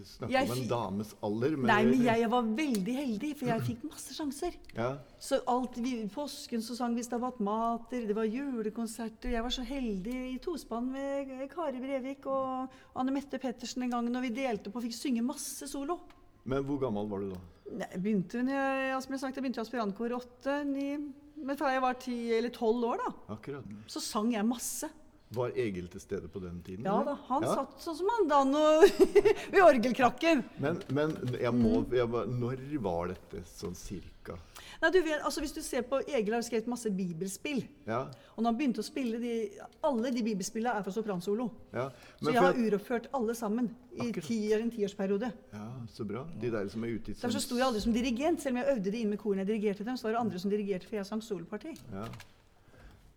snakke 0.06 0.30
Jeg 0.32 0.46
om 0.50 0.54
en 0.56 0.68
dames 0.70 1.10
alder, 1.26 1.56
men 1.56 1.66
Nei, 1.72 1.80
men 1.90 2.04
jeg 2.06 2.30
var 2.30 2.42
veldig 2.42 2.94
heldig, 3.00 3.32
for 3.40 3.50
jeg 3.50 3.66
fikk 3.66 3.84
masse 3.90 4.14
sjanser. 4.14 4.54
ja, 4.80 4.92
Så 5.18 5.40
alt, 5.50 5.76
vi, 5.82 5.96
Påsken 6.14 6.62
så 6.62 6.76
sang 6.78 6.94
vi 6.94 7.02
Stabat 7.06 7.40
Mater, 7.40 8.06
det 8.06 8.16
var 8.16 8.30
julekonserter. 8.30 9.34
Jeg 9.34 9.42
var 9.42 9.54
så 9.54 9.66
heldig 9.66 10.16
i 10.34 10.38
tospann 10.42 10.90
med 10.94 11.34
Kari 11.52 11.80
Brevik 11.82 12.26
og 12.30 12.70
Anne 12.94 13.14
Mette 13.14 13.40
Pettersen 13.42 13.82
en 13.86 13.90
gang 13.96 14.10
når 14.10 14.28
vi 14.28 14.34
delte 14.40 14.70
på 14.70 14.78
og 14.80 14.86
fikk 14.86 14.96
synge 14.96 15.22
masse 15.26 15.66
solo. 15.68 15.98
Men 16.48 16.64
hvor 16.64 16.78
gammel 16.80 17.08
var 17.10 17.20
du 17.20 17.32
da? 17.34 17.40
Nei, 17.70 17.86
Jeg 17.92 18.00
begynte 18.02 18.40
jeg, 18.42 19.02
som 19.04 19.12
jeg 19.14 19.20
sagt, 19.22 19.36
jeg 19.36 19.44
begynte 19.44 19.60
i 19.60 19.62
aspirantkor 19.62 20.14
åtte, 20.16 20.54
ni 20.66 20.86
Men 21.42 21.56
fra 21.56 21.70
jeg 21.72 21.82
var 21.82 21.92
ti 22.02 22.16
eller 22.36 22.52
tolv 22.54 22.84
år, 22.84 23.00
da, 23.04 23.34
Akkurat. 23.34 23.64
så 23.88 24.00
sang 24.04 24.32
jeg 24.34 24.44
masse. 24.46 24.88
Var 25.32 25.52
Egil 25.54 25.86
til 25.92 26.00
stede 26.02 26.26
på 26.28 26.40
den 26.42 26.56
tiden? 26.66 26.84
Ja 26.84 27.04
da, 27.06 27.14
Han 27.28 27.42
Ja. 27.46 27.54
satt 27.54 27.76
sånn 27.78 27.96
som 27.96 28.08
han 28.10 28.28
da 28.28 28.40
nå 28.44 28.62
ved 29.52 29.62
orgelkrakken. 29.62 30.42
Men, 30.58 30.80
men 30.90 31.12
jeg 31.38 31.52
må, 31.54 31.84
Mm. 31.84 31.92
jeg 31.94 32.08
må, 32.10 32.24
når 32.26 32.64
var 32.82 33.08
dette 33.12 33.44
sånn 33.46 33.76
cirka? 33.78 34.34
Nei, 34.82 34.90
du 34.90 34.98
vet, 35.02 35.20
altså 35.22 35.40
Hvis 35.40 35.52
du 35.54 35.60
ser 35.62 35.82
på 35.82 36.00
Egil 36.08 36.34
har 36.34 36.42
skrevet 36.42 36.66
masse 36.66 36.90
bibelspill. 36.90 37.62
Ja, 37.86 38.08
Og 38.36 38.42
når 38.42 38.50
han 38.50 38.58
begynte 38.58 38.82
å 38.82 38.86
spille 38.86 39.20
de, 39.20 39.50
Alle 39.84 40.10
de 40.10 40.22
bibelspillene 40.22 40.74
er 40.78 40.82
for 40.82 40.90
sopransolo. 40.90 41.50
ja. 41.72 41.88
Så 42.20 42.32
jeg 42.32 42.42
har 42.42 42.54
uroppført 42.54 43.06
alle 43.14 43.34
sammen 43.34 43.70
i 43.94 44.08
Akkurat. 44.10 44.24
ti, 44.26 44.52
en 44.52 44.70
tiårsperiode. 44.70 45.32
ja, 45.52 45.68
så 45.94 46.04
bra. 46.06 46.26
De 46.40 46.50
der 46.50 46.68
som 46.68 46.82
er 46.84 46.88
ute 46.98 47.10
i 47.10 47.14
Derfor 47.14 47.30
så 47.38 47.40
sto 47.40 47.54
jeg 47.54 47.64
aldri 47.66 47.80
som 47.80 47.92
dirigent, 47.92 48.40
selv 48.42 48.56
om 48.56 48.62
jeg 48.64 48.76
øvde 48.76 48.90
det 48.90 48.94
inn 49.00 49.10
med 49.10 49.18
korene 49.18 49.46
jeg 49.46 49.54
dirigerte 49.54 49.84
dem. 49.84 49.94
Så 49.96 50.02
var 50.08 50.12
det 50.12 50.20
andre 50.20 50.38
som 50.40 50.50
dirigerte, 50.50 50.86
for 50.88 50.96
jeg 50.96 51.06
sang 51.06 51.20
soloparti. 51.22 51.78
Ja. 51.92 52.04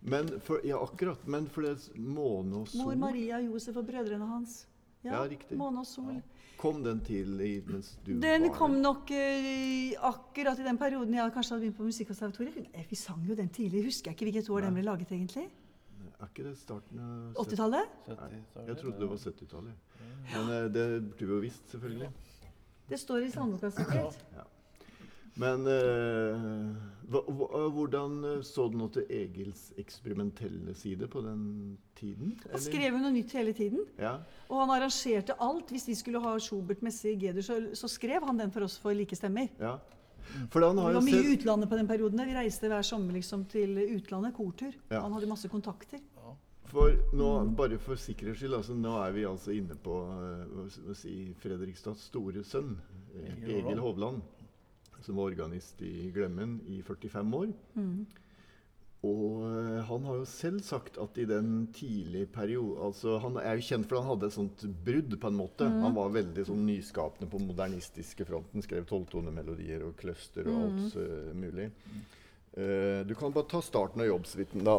Men 0.04 0.28
for, 0.44 0.60
ja, 0.66 0.82
akkurat. 0.84 1.26
Men 1.26 1.46
for 1.48 1.64
det 1.64 1.96
måne 1.96 2.60
og 2.60 2.68
sol 2.68 2.84
Mor 2.84 2.96
Maria, 3.06 3.40
Josef 3.40 3.78
og 3.80 3.86
brødrene 3.88 4.26
hans. 4.28 4.66
Ja, 5.04 5.22
riktig. 5.28 5.56
Måne 5.56 5.80
og 5.80 5.88
sol. 5.88 6.18
Kom 6.60 6.82
den 6.84 7.00
til 7.04 7.40
i, 7.44 7.54
mens 7.66 7.94
du 8.04 8.12
Den 8.20 8.46
var 8.46 8.54
kom 8.56 8.76
nok 8.80 9.10
uh, 9.10 10.06
akkurat 10.10 10.60
i 10.60 10.64
den 10.64 10.78
perioden 10.80 11.16
jeg 11.16 11.32
kanskje 11.34 11.54
hadde 11.54 11.64
begynt 11.64 11.78
på 11.80 11.88
Musikkonservatoriet. 11.88 12.70
Eh, 12.72 12.86
Vi 12.90 12.96
sang 13.00 13.24
jo 13.28 13.36
den 13.36 13.48
tidlig. 13.48 13.84
Husker 13.88 14.12
jeg 14.12 14.18
ikke 14.18 14.30
hvilket 14.30 14.50
år 14.52 14.68
den 14.68 14.78
ble 14.78 14.84
laget, 14.86 15.12
egentlig? 15.12 15.48
Er 16.14 16.28
ikke 16.28 16.46
det 16.46 16.54
starten 16.60 17.00
av 17.00 17.42
80-tallet? 17.42 17.96
70-tallet, 18.06 18.68
Jeg 18.68 18.76
trodde 18.80 19.00
det 19.00 19.10
var 19.10 19.22
70-tallet. 19.24 20.00
Men 20.32 20.52
uh, 20.52 20.72
det 20.72 20.86
burde 21.00 21.26
vi 21.26 21.32
jo 21.32 21.42
visst, 21.48 21.64
selvfølgelig. 21.72 22.12
Det 22.88 23.00
står 23.00 23.24
i 23.24 23.30
sandboka 23.32 23.72
sikkert. 23.72 24.20
Men 25.40 25.66
eh, 25.66 26.74
hvordan 27.74 28.20
eh, 28.24 28.42
så 28.46 28.68
du 28.70 28.76
noe 28.78 28.92
til 28.94 29.08
Egils 29.10 29.72
eksperimentelle 29.80 30.74
side 30.78 31.08
på 31.10 31.22
den 31.24 31.42
tiden? 31.98 32.36
Han 32.52 32.62
skrev 32.62 32.92
jo 32.92 33.00
noe 33.02 33.14
nytt 33.14 33.34
hele 33.34 33.54
tiden. 33.56 33.82
Ja, 33.98 34.20
Og 34.48 34.62
han 34.62 34.74
arrangerte 34.76 35.36
alt. 35.42 35.74
Hvis 35.74 35.88
vi 35.90 35.98
skulle 35.98 36.22
ha 36.22 36.36
Schubert-messe 36.38 37.10
i 37.12 37.18
G-dur, 37.18 37.42
så, 37.42 37.58
så 37.74 37.90
skrev 37.90 38.26
han 38.28 38.38
den 38.38 38.54
for 38.54 38.68
oss 38.68 38.78
for 38.78 38.94
like 38.94 39.18
stemmer. 39.18 39.50
ja. 39.60 39.78
For 40.50 40.64
han 40.64 40.78
har 40.80 40.94
jo 40.94 40.96
var 40.96 41.04
mye 41.04 41.18
i 41.18 41.24
sett 41.26 41.42
utlandet 41.42 41.68
på 41.68 41.76
den 41.76 41.88
perioden. 41.88 42.22
Vi 42.24 42.32
reiste 42.34 42.68
hver 42.72 42.86
sommer 42.86 43.12
liksom 43.12 43.42
til 43.52 43.76
utlandet, 43.92 44.32
kortur. 44.32 44.72
Ja. 44.88 45.02
Han 45.04 45.12
hadde 45.12 45.28
masse 45.28 45.50
kontakter. 45.52 46.00
For 46.74 46.94
nå, 47.14 47.28
bare 47.54 47.76
for 47.78 48.00
sikkerhets 48.00 48.40
skyld, 48.40 48.56
altså, 48.56 48.74
nå 48.74 48.94
er 49.04 49.12
vi 49.14 49.26
altså 49.28 49.52
inne 49.54 49.76
på 49.84 49.98
eh, 50.08 50.94
si, 50.96 51.12
Fredrikstads 51.42 52.08
store 52.08 52.42
sønn, 52.46 52.72
Egil 53.20 53.60
Egil 53.60 53.82
Hovland, 53.84 54.24
som 55.04 55.20
var 55.20 55.32
organist 55.32 55.82
i 55.84 56.10
Glemmen 56.14 56.58
i 56.70 56.80
45 56.82 57.34
år. 57.40 57.52
Mm. 57.76 58.04
Og 59.04 59.44
eh, 59.44 59.80
han 59.84 60.06
har 60.08 60.20
jo 60.20 60.26
selv 60.28 60.62
sagt 60.64 60.96
at 61.02 61.18
i 61.20 61.26
den 61.28 61.66
tidlige 61.76 62.28
periode 62.32 62.78
altså 62.86 63.18
Han 63.20 63.36
er 63.40 63.58
jo 63.58 63.66
kjent 63.66 63.88
for 63.90 64.00
han 64.00 64.08
hadde 64.14 64.30
et 64.30 64.36
sånt 64.36 64.64
brudd, 64.86 65.16
på 65.20 65.30
en 65.30 65.38
måte. 65.38 65.68
Mm. 65.68 65.80
Han 65.84 65.96
var 65.98 66.16
veldig 66.16 66.46
sånn 66.48 66.64
nyskapende 66.68 67.28
på 67.30 67.42
modernistiske 67.42 68.26
fronten. 68.28 68.64
Skrev 68.64 68.88
tolvtonemelodier 68.88 69.84
og 69.88 69.96
cluster 70.00 70.48
og 70.48 70.60
alt 70.68 70.98
eh, 71.02 71.32
mulig. 71.36 71.70
Uh, 72.54 73.02
du 73.02 73.16
kan 73.18 73.32
bare 73.34 73.48
ta 73.50 73.58
starten 73.66 74.04
av 74.04 74.06
jobbsuiten, 74.06 74.62
da. 74.62 74.76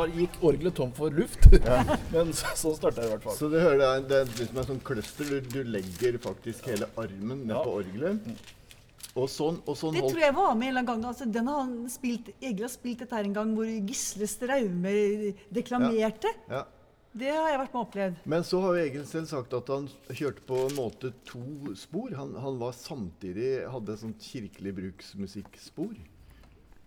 Var, 0.00 0.14
gikk 0.20 0.38
orgelet 0.50 0.76
tom 0.80 0.92
for 0.96 1.14
luft. 1.14 1.46
Men 2.14 2.32
så, 2.36 2.54
sånn 2.58 2.78
starta 2.78 3.00
det 3.04 3.08
i 3.08 3.12
hvert 3.14 3.26
fall. 3.28 3.36
Så 3.38 3.50
du 3.52 3.58
hører 3.60 3.78
det 3.82 3.90
er, 3.90 4.06
det 4.10 4.18
er 4.24 4.32
liksom 4.40 4.62
en 4.64 4.68
sånn 4.72 4.82
cluster. 4.90 5.30
Du, 5.30 5.52
du 5.52 5.60
legger 5.76 6.18
faktisk 6.24 6.66
hele 6.72 6.88
armen 7.00 7.44
ned 7.46 7.54
Ja. 7.56 7.62
på 7.66 7.76
orgelet. 7.82 8.32
Og 9.18 9.26
sånn, 9.26 9.56
og 9.66 9.74
sånn 9.74 9.96
Det 9.96 10.04
tror 10.06 10.20
jeg 10.22 10.34
var 10.36 10.52
med 10.54 10.68
en 10.68 10.70
eller 10.70 10.84
annen 10.84 10.90
gang. 11.02 11.06
Altså, 11.10 11.26
den 11.34 11.48
har 11.50 11.64
han 11.64 11.72
spilt, 11.90 12.28
Egil 12.38 12.62
har 12.68 12.70
spilt 12.70 13.00
dette 13.02 13.16
her 13.18 13.26
en 13.26 13.32
gang 13.34 13.54
hvor 13.56 13.66
Gisle 13.66 14.28
Straume 14.30 14.92
deklamerte. 15.50 16.30
ja. 16.50 16.66
Det 17.10 17.26
har 17.26 17.48
jeg 17.50 17.58
vært 17.58 17.72
med 17.74 17.80
og 17.80 17.86
opplevd. 17.88 18.18
Men 18.30 18.44
så 18.46 18.60
har 18.62 18.76
jo 18.76 18.82
Egil 18.84 19.06
selv 19.10 19.26
sagt 19.26 19.54
at 19.58 19.70
han 19.74 19.88
kjørte 20.14 20.44
på 20.46 20.60
en 20.68 20.76
måte 20.76 21.08
to 21.26 21.40
spor. 21.74 22.12
Han, 22.14 22.36
han 22.38 22.60
var 22.60 22.70
samtidig 22.78 23.48
hadde 23.66 23.96
et 23.96 24.02
sånt 24.04 24.22
kirkelig 24.22 24.72
bruksmusikkspor. 24.76 25.96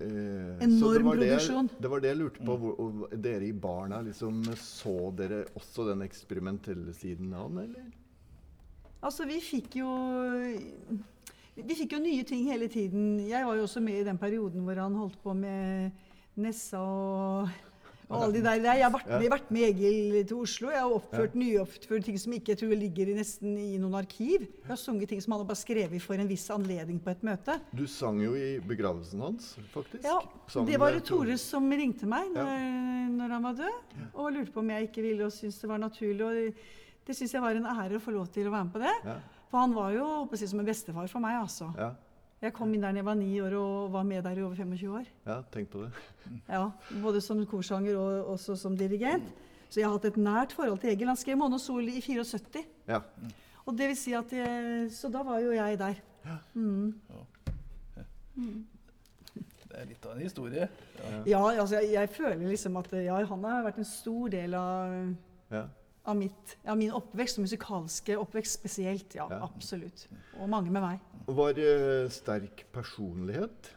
Eh, 0.04 0.63
Enorm 0.66 1.10
det 1.10 1.18
produksjon. 1.18 1.70
Det 1.80 1.92
var 1.92 2.04
det 2.04 2.12
jeg 2.12 2.20
lurte 2.20 2.46
på. 2.46 2.58
Hvor, 2.60 2.78
og 2.84 3.18
dere 3.24 3.48
i 3.48 3.54
barna, 3.56 4.02
liksom, 4.06 4.44
så 4.60 4.96
dere 5.18 5.44
også 5.56 5.88
den 5.89 6.04
eksperimentelle 6.06 6.94
siden 6.98 7.34
av 7.34 7.50
den, 7.54 7.70
eller? 7.70 7.92
Altså, 9.04 9.26
vi 9.28 9.39
fikk 9.44 9.78
jo 9.82 9.89
Vi 11.54 11.76
fikk 11.78 11.94
jo 11.94 12.00
nye 12.02 12.24
ting 12.26 12.48
hele 12.50 12.68
tiden. 12.72 13.20
Jeg 13.30 13.46
var 13.46 13.56
jo 13.60 13.68
også 13.68 13.82
med 13.84 14.00
i 14.00 14.08
den 14.08 14.18
perioden 14.18 14.63
hvor 14.66 14.80
han 14.82 14.96
holdt 14.98 15.20
på 15.22 15.36
med 15.38 15.92
Nessa 16.36 16.80
og, 16.82 17.50
og 18.10 18.16
alle 18.20 18.34
de 18.36 18.42
der. 18.46 18.62
Jeg 18.68 18.84
har 18.84 18.92
vært 18.94 19.10
med, 19.12 19.28
vært 19.32 19.52
med 19.56 19.66
Egil 19.70 20.18
til 20.30 20.42
Oslo. 20.44 20.70
Jeg 20.74 20.82
har 20.84 20.96
oppført 20.98 21.38
nyoppført 21.39 22.06
ting 22.08 22.20
som 22.22 22.36
ikke 22.36 22.54
jeg 22.54 22.62
tror 22.63 22.76
ligger 22.78 23.12
i 23.12 23.16
nesten 23.18 23.56
i 23.58 23.78
noen 23.82 23.98
arkiv. 24.00 24.46
Jeg 24.46 24.70
har 24.70 24.80
sunget 24.80 25.12
ting 25.13 25.24
som 25.24 25.36
han 25.36 25.44
har 25.44 25.50
bare 25.50 25.62
skrevet 25.62 26.04
for 26.04 26.20
en 26.20 26.30
viss 26.30 26.46
anledning 26.54 27.00
på 27.04 27.13
et 27.13 27.26
møte. 27.26 27.58
Du 27.76 27.86
sang 27.89 28.22
jo 28.24 28.36
i 28.38 28.60
begravelsen 28.63 29.24
hans, 29.24 29.54
faktisk. 29.74 30.06
Ja, 30.06 30.20
sang 30.52 30.68
Det 30.70 30.80
var 30.82 30.96
det 30.96 31.04
Tore 31.08 31.38
som 31.42 31.70
ringte 31.72 32.10
meg 32.10 32.32
når, 32.36 32.54
når 33.18 33.36
han 33.38 33.50
var 33.50 33.60
død, 33.63 34.00
og 34.13 34.32
lurte 34.36 34.54
på 34.56 34.63
om 34.63 34.74
jeg 34.76 34.89
ikke 34.89 35.06
ville 35.06 35.28
og 35.28 35.36
syntes 35.36 35.62
det 35.63 35.70
var 35.72 35.82
naturlig. 35.82 36.24
Og 36.24 36.63
det, 37.08 37.16
syns 37.18 37.34
jeg 37.36 37.44
var 37.44 37.58
en 37.60 37.68
ære 37.68 38.00
å 38.00 38.04
få 38.04 38.13
lov 38.16 38.30
til 38.34 38.48
å 38.48 38.54
være 38.54 38.68
med 38.70 38.76
på 38.76 38.84
det. 38.84 39.20
For 39.52 39.62
han 39.62 39.76
var 39.76 39.92
jo 39.94 40.06
oppe 40.24 40.38
å 40.38 40.39
si, 40.39 40.48
som 40.50 40.62
en 40.63 40.66
bestefar 40.66 41.10
for 41.12 41.22
meg, 41.22 41.36
altså. 41.44 41.68
ja, 41.78 41.92
Jeg 42.43 42.51
kom 42.53 42.73
inn 42.75 42.82
der 42.84 42.91
da 42.91 42.99
jeg 42.99 43.06
var 43.08 43.15
ni 43.15 43.29
år 43.39 43.53
og 43.56 43.91
var 43.93 44.03
med 44.03 44.23
der 44.25 44.36
i 44.39 44.43
over 44.43 44.56
25 44.60 44.89
år. 44.99 45.06
ja, 45.25 45.38
tenk 45.53 45.69
på 45.71 45.86
det. 45.86 45.91
Ja, 46.49 46.65
Både 47.01 47.21
som 47.23 47.39
korsanger 47.47 47.95
og 47.97 48.34
også 48.36 48.56
som 48.60 48.75
dirigent. 48.77 49.23
Så 49.69 49.79
jeg 49.79 49.88
har 49.88 49.95
hatt 49.95 50.06
et 50.12 50.17
nært 50.21 50.51
forhold 50.53 50.79
til 50.84 50.91
Egil. 50.91 51.08
Han 51.08 51.17
skrev 51.17 51.38
'Måne 51.38 51.56
og 51.58 51.63
sol' 51.63 51.88
i 51.89 52.01
74. 52.01 52.65
Ja. 52.88 52.99
Og 53.65 53.77
det 53.77 53.88
vil 53.88 53.95
si 53.97 54.12
at 54.13 54.32
jeg, 54.34 54.91
Så 54.91 55.10
da 55.12 55.23
var 55.23 55.39
jo 55.39 55.51
jeg 55.51 55.79
der. 55.79 55.95
Mm. 56.53 56.93
Det 58.36 59.79
er 59.82 59.86
litt 59.89 60.06
av 60.06 60.12
en 60.17 60.21
historie. 60.21 60.67
Ja, 61.25 61.39
altså 61.60 61.79
jeg, 61.79 61.93
jeg 61.93 62.10
føler 62.10 62.49
liksom 62.49 62.77
at 62.77 62.91
ja, 62.93 63.15
han 63.25 63.43
har 63.43 63.63
vært 63.65 63.79
en 63.82 63.86
stor 63.89 64.27
del 64.29 64.53
av, 64.53 64.93
ja. 65.51 65.63
av, 66.06 66.15
mitt, 66.19 66.58
av 66.67 66.77
min 66.77 66.91
oppvekst, 66.93 67.39
og 67.39 67.47
musikalske 67.47 68.17
oppvekst 68.19 68.60
spesielt. 68.60 69.15
Ja, 69.15 69.27
Ja. 69.32 69.41
absolutt. 69.47 70.08
Og 70.39 70.49
mange 70.49 70.71
med 70.71 70.82
meg. 70.82 70.99
Var 71.25 71.53
det 71.55 72.12
sterk 72.12 72.65
personlighet? 72.75 73.71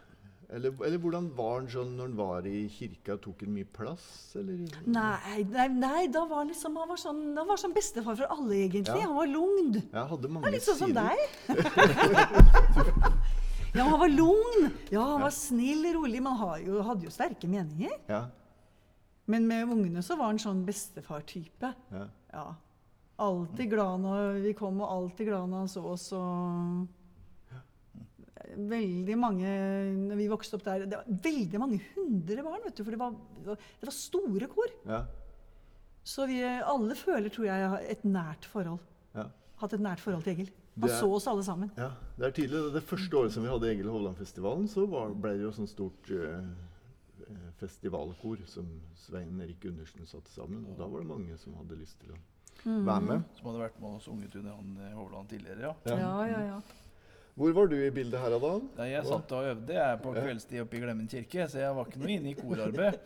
Eller, 0.49 0.71
eller 0.87 0.99
hvordan 1.03 1.27
var 1.35 1.57
han 1.57 1.67
sånn 1.71 1.97
når 1.99 2.07
han 2.07 2.17
var 2.19 2.47
i 2.47 2.69
kirka? 2.71 3.17
Tok 3.23 3.41
han 3.43 3.53
mye 3.55 3.67
plass, 3.75 4.05
eller? 4.39 4.61
Nei, 4.87 5.43
nei, 5.51 5.67
nei 5.75 6.03
da 6.15 6.23
var 6.31 6.45
han 6.45 6.53
liksom 6.53 6.77
Han 6.79 6.91
var 6.93 7.01
sånn, 7.03 7.23
han 7.35 7.49
var 7.51 7.59
sånn 7.59 7.75
bestefar 7.75 8.15
for 8.19 8.31
alle, 8.31 8.61
egentlig. 8.69 9.01
Ja. 9.03 9.09
Han 9.11 9.19
var 9.19 9.31
lugn. 9.31 9.81
Hadde 9.95 10.31
mange 10.31 10.47
Ja, 10.47 10.55
litt 10.55 10.67
sånn 10.69 10.79
som 10.85 10.95
deg. 10.95 11.19
ja, 13.77 13.83
han 13.83 13.99
var 13.99 14.13
lugn. 14.13 14.69
Ja, 14.95 15.03
han 15.15 15.25
var 15.27 15.35
snill, 15.35 15.83
rolig, 15.97 16.23
Man 16.23 16.37
han 16.39 16.49
har 16.49 16.63
jo, 16.63 16.79
hadde 16.87 17.09
jo 17.09 17.15
sterke 17.15 17.51
meninger. 17.51 17.97
Ja, 18.11 18.27
Men 19.27 19.49
med 19.51 19.67
ungene 19.67 20.03
så 20.07 20.15
var 20.15 20.31
han 20.31 20.39
sånn 20.39 20.63
bestefar-type. 20.67 21.75
ja. 21.95 22.07
Ja. 22.37 22.47
Alltid 23.19 23.71
glad 23.73 24.03
når 24.03 24.43
vi 24.45 24.51
kom, 24.53 24.77
og 24.85 24.91
alltid 24.93 25.31
glad 25.31 25.49
når 25.49 25.63
han 25.65 25.71
så 25.73 25.83
oss. 25.89 26.11
og 26.13 26.85
Veldig 28.55 29.17
mange 29.19 29.51
når 30.09 30.17
vi 30.21 30.29
vokste 30.31 30.55
opp 30.59 30.65
der, 30.65 30.85
det 30.87 30.97
var 31.01 31.05
veldig 31.25 31.59
mange 31.61 31.81
hundre 31.97 32.43
barn, 32.47 32.61
vet 32.65 32.77
du, 32.79 32.85
for 32.85 32.95
det 32.95 33.01
var, 33.01 33.17
det 33.45 33.57
var 33.89 33.93
store 33.97 34.47
kor. 34.53 34.71
ja, 34.87 35.01
Så 36.07 36.27
vi 36.31 36.39
alle 36.45 36.95
føler, 36.95 37.29
tror 37.35 37.47
jeg, 37.49 37.69
har 37.69 37.81
et 37.83 38.05
nært 38.05 38.45
forhold. 38.47 38.79
ja. 39.15 39.27
Hatt 39.57 39.73
et 39.73 39.81
nært 39.81 39.99
forhold 40.05 40.23
til 40.23 40.35
Egil. 40.35 40.51
Han 40.79 40.91
er- 40.91 40.99
så 41.01 41.09
oss 41.17 41.27
alle 41.27 41.43
sammen. 41.43 41.71
ja. 41.79 41.91
Det 42.19 42.27
er 42.27 42.31
tydelig. 42.37 42.73
Det 42.75 42.83
første 42.85 43.17
året 43.17 43.33
som 43.33 43.43
vi 43.43 43.49
hadde 43.49 43.71
Egil 43.73 43.89
Hovland-festivalen, 43.89 44.69
så 44.69 44.87
var, 44.87 45.15
ble 45.15 45.33
det 45.39 45.43
jo 45.47 45.51
sånn 45.57 45.67
stort 45.69 46.11
eh, 46.11 46.45
eh, 47.27 47.51
festivalkor 47.59 48.39
som 48.47 48.67
Svein 48.95 49.41
Erik 49.41 49.59
Gundersen 49.61 50.07
satte 50.07 50.29
sammen. 50.31 50.67
Og 50.69 50.77
da 50.79 50.87
var 50.87 51.01
det 51.01 51.09
mange 51.09 51.39
som 51.39 51.55
hadde 51.57 51.79
lyst 51.81 51.99
til 52.01 52.13
å 52.13 52.19
være 52.85 53.01
med. 53.03 53.25
Som 53.39 53.47
hadde 53.51 53.63
vært 53.65 53.81
med 53.81 53.91
og 53.97 54.03
sunget 54.03 54.37
under 54.37 54.53
han 54.53 54.77
eh, 54.85 54.95
Hovland 54.95 55.29
tidligere, 55.29 55.61
ja. 55.61 55.75
Ja. 55.87 55.97
Ja, 55.97 56.27
ja, 56.27 56.41
ja. 56.53 56.61
Hvor 57.37 57.53
var 57.53 57.67
du 57.69 57.77
i 57.77 57.91
bildet 57.93 58.21
her, 58.21 58.33
Adam? 58.39 58.69
Da 58.77 58.87
jeg 58.89 59.05
satt 59.05 59.33
og 59.37 59.45
øvde 59.51 59.75
jeg 59.77 59.99
på 60.01 60.13
kveldstid 60.17 60.63
oppe 60.63 60.79
i 60.79 60.81
Glemmen 60.81 61.09
kirke, 61.13 61.45
så 61.53 61.59
jeg 61.61 61.75
var 61.77 61.85
ikke 61.91 62.01
noe 62.01 62.15
inne 62.15 62.31
i 62.33 62.37
korarbeid. 62.39 62.97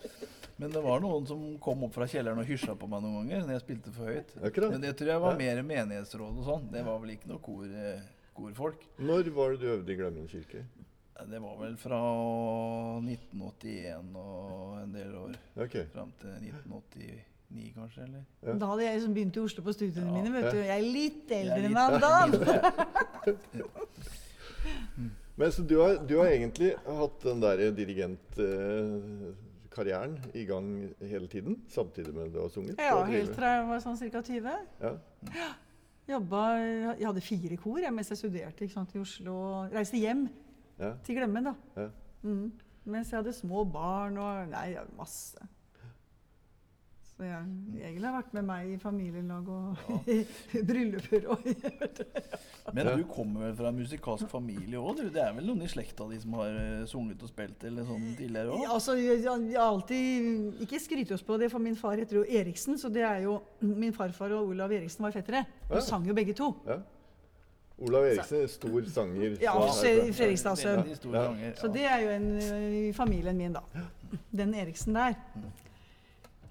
Men 0.60 0.70
det 0.70 0.82
var 0.84 1.00
noen 1.02 1.26
som 1.26 1.40
kom 1.64 1.82
opp 1.86 1.94
fra 1.96 2.06
kjelleren 2.06 2.38
og 2.38 2.46
hysja 2.46 2.76
på 2.78 2.86
meg 2.92 3.02
noen 3.02 3.24
ganger 3.26 3.46
når 3.48 3.56
jeg 3.56 3.64
spilte 3.64 3.94
for 3.96 4.06
høyt. 4.12 4.30
Akkurat. 4.44 4.70
Men 4.76 4.84
det 4.84 4.92
tror 5.00 5.10
jeg 5.14 5.22
var 5.24 5.38
mer 5.40 5.62
menighetsråd 5.66 6.38
og 6.38 6.46
sånn. 6.46 6.68
Det 6.70 6.84
var 6.86 7.00
vel 7.02 7.14
ikke 7.16 7.30
noe 7.32 7.42
kor, 7.42 7.64
eh, 7.66 8.04
korfolk. 8.36 8.84
Når 9.00 9.32
var 9.34 9.50
det 9.56 9.60
du 9.64 9.66
øvde 9.74 9.92
i 9.92 9.98
Glemmen 9.98 10.28
kirke? 10.30 10.62
Det 11.30 11.40
var 11.42 11.56
vel 11.60 11.74
fra 11.76 11.98
1981 13.04 14.14
og 14.16 14.78
en 14.80 14.92
del 14.94 15.10
år 15.20 15.34
Ok. 15.66 15.74
fram 15.92 16.12
til 16.22 16.30
1989, 16.38 17.72
kanskje? 17.74 18.04
eller? 18.06 18.22
Ja. 18.46 18.54
Da 18.62 18.70
hadde 18.70 18.84
jeg 18.86 18.94
liksom 19.00 19.14
begynt 19.18 19.36
i 19.36 19.42
Oslo 19.42 19.64
på 19.66 19.74
studiene 19.74 20.06
Ja. 20.06 20.12
mine. 20.22 20.32
vet 20.32 20.52
du. 20.52 20.58
Jeg 20.62 20.78
er 20.78 20.92
litt 20.92 21.30
eldre 21.30 21.64
enn 21.66 22.00
Dan. 22.00 22.30
Men 25.40 25.48
så 25.52 25.62
du 25.64 25.78
har, 25.80 25.94
du 26.04 26.18
har 26.18 26.26
egentlig 26.28 26.74
hatt 26.84 27.22
den 27.24 27.40
der 27.42 27.70
dirigentkarrieren 27.76 30.18
i 30.36 30.42
gang 30.48 30.66
hele 31.00 31.28
tiden? 31.32 31.56
Samtidig 31.72 32.12
med 32.14 32.22
at 32.28 32.32
du 32.34 32.40
har 32.42 32.48
sunget? 32.52 32.76
Ja, 32.78 32.98
helt 33.08 33.32
fra 33.36 33.46
jeg 33.56 33.68
var 33.70 33.78
sånn 33.84 33.96
ca. 34.12 34.20
20. 34.26 34.52
Ja. 34.82 34.92
Jobba, 36.10 36.40
jeg 36.98 37.06
hadde 37.06 37.20
fire 37.22 37.56
kor 37.62 37.78
jeg, 37.80 37.92
mens 37.94 38.08
jeg 38.10 38.18
studerte 38.18 38.68
sant, 38.72 38.94
i 38.96 38.98
Oslo. 39.00 39.34
og 39.36 39.72
Reiste 39.76 39.96
hjem 40.00 40.24
Ja. 40.80 40.94
til 41.04 41.14
Glemmen, 41.20 41.44
da. 41.44 41.52
Ja. 41.76 41.88
Mm. 42.24 42.50
Mens 42.90 43.10
jeg 43.12 43.18
hadde 43.20 43.32
små 43.36 43.64
barn 43.70 44.16
og 44.18 44.48
Nei, 44.50 44.74
masse. 44.98 45.38
Så 47.20 47.26
jeg 47.28 47.40
egentlig 47.84 48.06
har 48.08 48.14
vært 48.14 48.30
med 48.32 48.46
meg 48.48 48.68
i 48.72 48.76
familielag 48.80 49.48
og 49.52 49.80
i 50.14 50.22
brylluper 50.64 51.26
og 51.28 51.42
Men 52.72 52.88
du 52.96 53.02
kommer 53.10 53.42
vel 53.44 53.58
fra 53.58 53.68
en 53.68 53.76
musikalsk 53.76 54.30
familie 54.32 54.80
òg? 54.80 55.02
Det 55.12 55.20
er 55.20 55.34
vel 55.36 55.50
noen 55.50 55.66
i 55.66 55.68
slekta 55.68 56.06
di 56.08 56.16
som 56.22 56.38
har 56.38 56.56
eh, 56.56 56.86
sunget 56.88 57.20
og 57.20 57.28
spilt 57.28 57.66
eller 57.68 57.84
sånn 57.84 58.08
tidligere 58.16 58.54
òg? 58.54 58.64
Ja, 58.64 58.72
altså, 58.78 58.96
jeg, 58.96 59.20
har 59.28 59.66
alltid 59.66 60.64
Ikke 60.64 60.80
skryte 60.80 61.18
oss 61.18 61.26
på 61.26 61.36
det, 61.42 61.50
for 61.52 61.60
min 61.60 61.76
far 61.76 62.00
heter 62.00 62.22
jo 62.22 62.24
Eriksen. 62.24 62.80
Så 62.80 62.88
det 62.88 63.04
er 63.04 63.26
jo 63.26 63.36
Min 63.60 63.92
farfar 63.92 64.32
og 64.38 64.54
Olav 64.54 64.72
Eriksen 64.72 65.04
var 65.04 65.12
fettere. 65.12 65.44
Ja. 65.66 65.74
Og 65.74 65.84
sang 65.84 66.08
jo 66.08 66.16
begge 66.16 66.32
to. 66.40 66.54
ja. 66.70 66.80
Olav 67.80 68.04
Eriksen, 68.04 68.48
stor 68.52 68.84
sanger. 68.92 69.36
Ja, 69.40 69.52
i 69.88 70.12
Fredrikstad-sønn. 70.12 70.88
Ja. 71.12 71.22
Så 71.56 71.68
det 71.72 71.84
er 71.88 72.02
jo 72.04 72.10
en 72.12 72.26
i 72.76 72.90
familien 72.92 73.36
min, 73.40 73.56
da. 73.56 73.84
Den 74.36 74.52
Eriksen 74.52 74.96
der. 74.96 75.16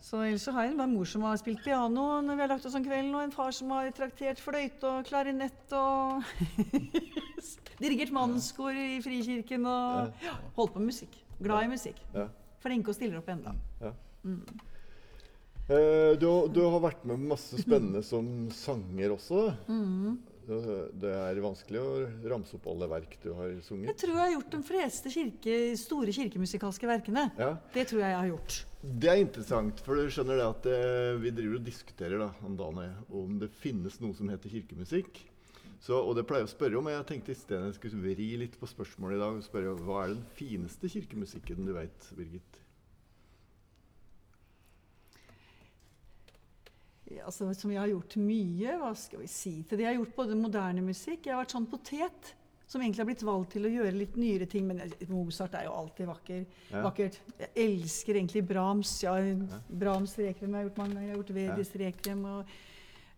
Så 0.01 0.21
ellers 0.23 0.45
så 0.47 0.53
har 0.55 0.63
jeg 0.65 0.77
en 0.79 0.93
mor 0.93 1.05
som 1.05 1.21
har 1.27 1.35
spilt 1.41 1.59
piano 1.63 2.21
når 2.23 2.35
vi 2.37 2.41
har 2.45 2.51
lagt 2.53 2.65
oss 2.65 2.75
om 2.79 2.83
kvelden, 2.85 3.11
og 3.15 3.23
en 3.25 3.33
far 3.35 3.51
som 3.51 3.69
har 3.75 3.89
traktert 3.91 4.39
fløyte 4.39 4.87
og 4.87 5.05
klarinett 5.09 5.73
og 5.75 6.23
dirigert 7.83 8.11
mannskor 8.15 8.71
i 8.79 9.01
Frikirken 9.03 9.67
og 9.67 10.13
ja, 10.23 10.37
holdt 10.55 10.73
på 10.73 10.79
med 10.81 10.93
musikk. 10.93 11.19
Glad 11.39 11.67
i 11.67 11.71
musikk. 11.75 11.99
Ja. 12.15 12.27
Flinke 12.63 12.91
og 12.91 12.95
stiller 12.97 13.19
opp 13.21 13.29
enda. 13.31 13.53
Eh, 15.69 16.15
du, 16.19 16.25
du 16.51 16.61
har 16.65 16.81
vært 16.81 17.03
med 17.07 17.21
masse 17.29 17.59
spennende 17.61 18.01
som 18.03 18.25
sanger 18.55 19.13
også. 19.15 19.43
Mm. 19.69 20.17
Det- 20.49 20.89
Det 21.03 21.11
er 21.13 21.39
vanskelig 21.43 21.79
å 21.83 22.29
ramse 22.31 22.55
opp 22.57 22.65
alle 22.71 22.87
verk 22.89 23.17
du 23.21 23.33
har 23.37 23.51
sunget? 23.61 23.91
Jeg 23.91 23.97
tror 24.01 24.15
jeg 24.15 24.23
har 24.23 24.31
gjort 24.33 24.49
de 24.55 24.61
fleste 24.65 25.11
kirke, 25.13 25.59
store 25.77 26.11
kirkemusikalske 26.15 26.87
verkene. 26.89 27.27
Ja. 27.37 27.51
Det 27.75 27.85
tror 27.91 27.99
jeg 28.01 28.09
jeg 28.09 28.17
har 28.23 28.31
gjort. 28.31 28.65
Det 28.79 29.09
er 29.11 29.19
interessant, 29.19 29.81
for 29.83 29.99
du 29.99 30.07
skjønner 30.07 30.37
det 30.39 30.45
at 30.45 30.67
eh, 30.71 31.17
vi 31.19 31.33
driver 31.35 31.57
og 31.57 31.65
diskuterer 31.65 32.21
da, 32.21 32.29
om 32.47 32.53
dagen 32.55 32.93
om 33.11 33.33
det 33.41 33.49
finnes 33.59 33.97
noe 33.99 34.15
som 34.15 34.29
heter 34.31 34.53
kirkemusikk. 34.53 35.19
Så, 35.83 35.97
og 35.99 36.15
det 36.15 36.23
pleier 36.27 36.45
jeg 36.45 36.49
å 36.49 36.53
spørre 36.53 36.79
om, 36.79 36.87
jeg 36.87 37.07
tenkte 37.07 37.35
i 37.35 37.39
stedet 37.39 37.67
jeg 37.67 37.75
skulle 37.75 38.15
vri 38.15 38.29
litt 38.39 38.55
på 38.59 38.67
spørsmålet 38.71 39.19
i 39.19 39.21
dag. 39.21 39.35
og 39.35 39.43
spørre 39.43 39.75
Hva 39.83 39.99
er 40.05 40.13
den 40.13 40.23
fineste 40.35 40.91
kirkemusikken 40.91 41.67
du 41.67 41.73
vet, 41.75 42.09
Birgit? 42.15 42.59
Altså, 47.25 47.49
som 47.57 47.71
jeg 47.73 47.81
har 47.81 47.91
gjort 47.91 48.15
mye. 48.21 48.79
Hva 48.79 48.91
skal 48.95 49.23
vi 49.25 49.31
si 49.31 49.57
til 49.63 49.79
det? 49.79 49.87
Jeg 49.87 49.91
har 49.91 49.99
gjort 49.99 50.17
både 50.21 50.39
moderne 50.39 50.83
musikk. 50.85 51.25
Jeg 51.25 51.35
har 51.35 51.43
vært 51.43 51.55
sånn 51.57 51.67
potet. 51.67 52.35
Som 52.69 52.83
egentlig 52.83 53.01
har 53.01 53.09
blitt 53.09 53.25
valgt 53.25 53.55
til 53.55 53.65
å 53.65 53.71
gjøre 53.73 53.97
litt 53.97 54.17
nyere 54.19 54.45
ting. 54.49 54.67
Men 54.69 54.83
Mozart 55.09 55.55
er 55.57 55.65
jo 55.65 55.73
alltid 55.73 56.09
vakker. 56.09 56.43
Ja. 56.69 56.83
vakkert. 56.85 57.19
Jeg 57.41 57.49
elsker 57.65 58.19
egentlig 58.19 58.43
Brahms. 58.49 58.91
Ja, 59.01 59.15
Brahms 59.69 60.13
rekrem 60.21 60.53
har 60.53 60.63
jeg 60.63 60.69
gjort 60.69 60.83
mange 60.83 60.99
ganger. 60.99 61.07
Jeg 61.07 61.15
har 61.15 61.23
gjort 61.23 61.37
Vedis 61.39 61.73
rekrem 61.81 62.27
og 62.29 62.53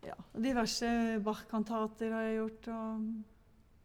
ja, 0.02 0.16
diverse 0.34 0.88
Bach-kantater 1.22 2.16
har 2.16 2.24
jeg 2.30 2.40
gjort. 2.40 2.72
Og 2.72 3.04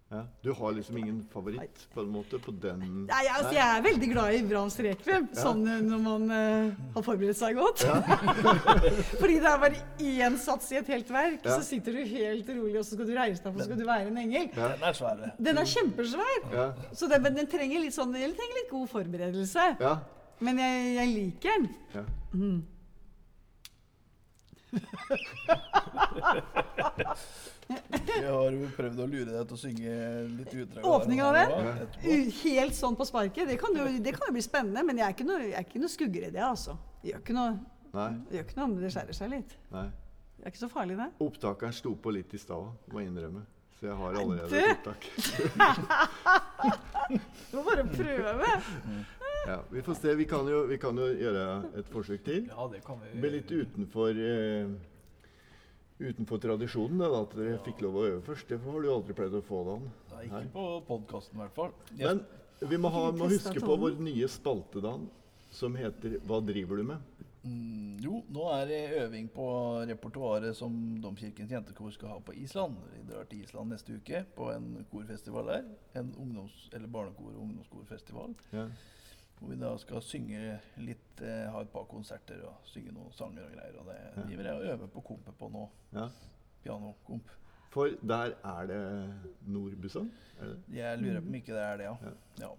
Ja. 0.10 0.22
Du 0.41 0.52
har 0.56 0.72
liksom 0.72 0.98
ingen 0.98 1.26
favoritt 1.34 1.82
på 1.93 2.00
en 2.02 2.08
måte 2.13 2.38
på 2.39 2.52
den 2.63 2.80
Nei, 3.10 3.26
altså, 3.28 3.50
jeg 3.58 3.78
er 3.78 3.82
veldig 3.84 4.08
glad 4.13 4.34
i 4.38 4.43
Brahms 4.48 4.78
rekviem, 4.80 5.26
sånn 5.36 5.65
eh, 5.67 5.82
når 5.84 6.00
man 6.06 6.24
uh, 6.32 6.72
har 6.93 7.04
forberedt 7.04 7.36
seg 7.36 7.58
godt. 7.60 7.84
Fordi 9.20 9.36
det 9.43 9.50
er 9.52 9.60
bare 9.65 9.76
én 10.00 10.38
sats 10.39 10.72
i 10.72 10.78
et 10.80 10.88
helt 10.93 11.12
verk, 11.12 11.43
Ja. 11.43 11.58
så 11.58 11.62
sitter 11.67 11.91
du 11.91 12.00
helt 12.08 12.48
rolig, 12.54 12.78
og 12.80 12.86
så 12.88 12.96
skal 12.96 13.04
du 13.10 13.12
reise 13.17 13.43
deg 13.43 13.50
opp, 13.52 13.58
og 13.58 13.60
så 13.60 13.67
skal 13.67 13.80
du 13.82 13.86
være 13.89 14.08
en 14.13 14.22
engel. 14.24 14.48
Den 14.56 14.80
er 14.88 14.93
svær. 15.02 15.15
Den 15.50 15.56
er 15.60 15.67
kjempesvær, 15.74 16.39
Ja. 16.56 16.67
så 16.96 17.04
den, 17.12 17.22
men 17.28 17.36
den 17.41 17.48
trenger 17.52 17.80
litt, 17.84 17.96
sånn, 18.00 18.15
den 18.15 18.32
trenger 18.39 18.56
litt 18.62 18.72
god 18.72 18.88
forberedelse. 18.96 19.63
ja. 19.84 19.93
Men 20.39 20.56
jeg, 20.62 20.74
jeg 21.02 21.08
liker 21.17 21.52
den. 21.58 21.65
ja. 21.98 22.04
Jeg 28.18 28.30
har 28.32 28.52
jo 28.56 28.68
prøvd 28.78 29.00
å 29.04 29.08
lure 29.12 29.28
deg 29.34 29.48
til 29.50 29.58
å 29.58 29.60
synge 29.60 29.96
litt 30.38 30.54
utdrag. 30.64 30.86
Åpninga 30.88 31.26
av 31.28 31.38
det? 31.38 31.48
Helt 32.42 32.78
sånn 32.78 32.96
på 32.98 33.08
sparket. 33.08 33.48
Det 33.50 33.58
kan 33.62 33.76
jo, 33.76 33.88
det 34.04 34.14
kan 34.16 34.30
jo 34.30 34.36
bli 34.38 34.44
spennende, 34.46 34.84
men 34.88 35.02
jeg 35.02 35.08
er 35.10 35.16
ikke 35.18 35.28
noe, 35.28 35.42
jeg 35.52 35.66
er 35.68 35.84
noe 35.84 35.92
skugger 35.92 36.28
i 36.30 36.32
det, 36.32 36.44
altså. 36.48 36.78
Det 37.02 37.12
gjør 37.12 37.22
ikke 37.26 37.36
noe, 37.38 37.58
Nei. 37.98 38.10
gjør 38.34 38.48
ikke 38.48 38.60
noe 38.62 38.68
om 38.70 38.78
det 38.82 38.94
skjærer 38.96 39.20
seg 39.20 39.34
litt. 39.36 39.58
nei. 39.76 39.88
Det 40.38 40.46
er 40.46 40.54
ikke 40.54 40.62
så 40.64 40.70
farlig, 40.72 40.96
det. 41.00 41.08
Opptakeren 41.26 41.74
sto 41.74 41.92
på 41.98 42.12
litt 42.14 42.34
i 42.38 42.40
stad, 42.40 42.68
må 42.94 43.02
jeg 43.02 43.12
innrømme. 43.12 43.44
Så 43.78 43.86
jeg 43.90 43.96
har 44.00 44.16
allerede 44.22 44.58
et 44.58 44.72
opptak. 44.78 45.02
Du 47.52 47.54
må 47.60 47.64
bare 47.70 47.86
prøve. 47.92 48.48
Ja, 49.48 49.62
vi 49.72 49.80
får 49.82 49.94
se. 49.96 50.14
Vi 50.20 50.26
kan 50.28 50.48
jo, 50.50 50.64
vi 50.68 50.76
kan 50.82 50.98
jo 51.00 51.06
gjøre 51.16 51.44
et 51.80 51.88
forsøk 51.94 52.24
til. 52.26 52.50
Ja, 52.50 52.66
det 52.68 52.82
kan 52.84 52.98
vi 53.00 53.14
Bli 53.22 53.30
litt 53.38 53.52
utenfor 53.54 54.18
eh, 54.20 54.74
Utenfor 56.00 56.38
tradisjonen 56.38 57.00
det 57.02 57.08
da, 57.10 57.22
at 57.26 57.32
dere 57.34 57.60
fikk 57.66 57.80
lov 57.82 57.96
å 57.98 58.04
øve 58.06 58.22
først. 58.28 58.52
Det 58.52 58.60
har 58.62 58.82
du 58.84 58.90
aldri 58.94 59.16
pleid 59.18 59.34
å 59.34 59.42
få, 59.42 59.64
Dan. 59.66 59.88
Nei, 60.14 60.26
ikke 60.28 60.44
på 60.54 60.66
podkasten, 60.86 61.40
i 61.40 61.42
hvert 61.42 61.56
fall. 61.56 61.72
Jeg, 61.98 62.20
Men 62.62 62.70
vi 62.70 62.78
må, 62.82 62.92
ha, 62.94 63.08
må 63.18 63.30
huske 63.32 63.64
på 63.64 63.78
vår 63.82 63.98
nye 64.06 64.30
spalte, 64.30 64.84
Dan, 64.84 65.08
som 65.50 65.74
heter 65.80 66.20
Hva 66.28 66.42
driver 66.46 66.78
du 66.78 66.84
med? 66.92 67.24
mm, 67.48 67.98
jo, 68.04 68.20
nå 68.30 68.46
er 68.52 68.66
det 68.70 68.80
øving 69.02 69.30
på 69.34 69.48
repertoaret 69.90 70.54
som 70.58 70.74
Domkirkens 71.02 71.50
jentekor 71.54 71.94
skal 71.96 72.10
ha 72.14 72.20
på 72.22 72.36
Island. 72.36 72.76
Vi 72.94 73.02
drar 73.10 73.26
til 73.32 73.42
Island 73.46 73.74
neste 73.74 73.96
uke 73.98 74.22
på 74.36 74.52
en 74.54 74.86
korfestival 74.92 75.50
der. 75.50 75.66
En 75.98 76.12
ungdoms- 76.20 76.68
eller 76.74 76.88
barnekor- 76.94 77.34
og 77.34 77.42
ungdomskorfestival. 77.48 78.36
Ja. 78.54 78.68
Hvor 79.38 79.50
vi 79.52 79.58
da 79.62 79.71
skal 79.78 80.02
synge 80.02 80.60
litt, 80.82 81.21
eh, 81.21 81.45
ha 81.54 81.62
et 81.62 81.69
par 81.69 81.86
konserter 81.89 82.39
og 82.50 82.56
synge 82.65 82.91
noen 82.95 83.12
sanger 83.13 83.45
og 83.45 83.52
greier. 83.54 83.76
Og 83.78 83.86
det 83.91 84.00
driver 84.23 84.43
jeg 84.50 84.54
og 84.56 84.69
øver 84.73 84.88
på 84.95 85.04
kompet 85.12 85.38
på 85.38 85.50
nå. 85.54 85.65
Ja. 85.93 86.08
Pianokomp. 86.63 87.36
For 87.69 87.91
der 88.02 88.34
er 88.43 88.65
det 88.69 88.80
Nordbussen? 89.45 90.12
Det? 90.39 90.56
Jeg 90.78 90.97
lurer 91.02 91.21
på 91.21 91.28
om 91.28 91.36
ikke 91.36 91.54
det 91.54 91.62
er 91.62 91.78
det, 91.78 91.84
ja. 91.86 92.13
ja. 92.41 92.50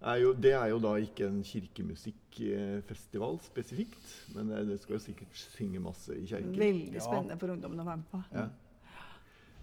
Er 0.00 0.16
jo, 0.16 0.32
det 0.32 0.52
er 0.56 0.66
jo 0.72 0.78
da 0.80 0.94
ikke 0.96 1.26
en 1.28 1.42
kirkemusikkfestival 1.44 3.38
spesifikt, 3.44 4.14
men 4.34 4.48
det, 4.48 4.78
skal 4.80 4.94
jo 4.96 4.98
sikkert 5.04 5.36
synge 5.36 5.78
masse 5.84 6.16
i 6.16 6.24
kirken. 6.26 6.54
Veldig 6.58 6.94
Ja. 6.94 7.04
spennende 7.04 7.36
for 7.38 7.52
ungdommen 7.52 7.80
å 7.80 7.84
være 7.84 7.96
med 8.00 8.06
på. 8.10 8.22
Ja. 8.32 8.46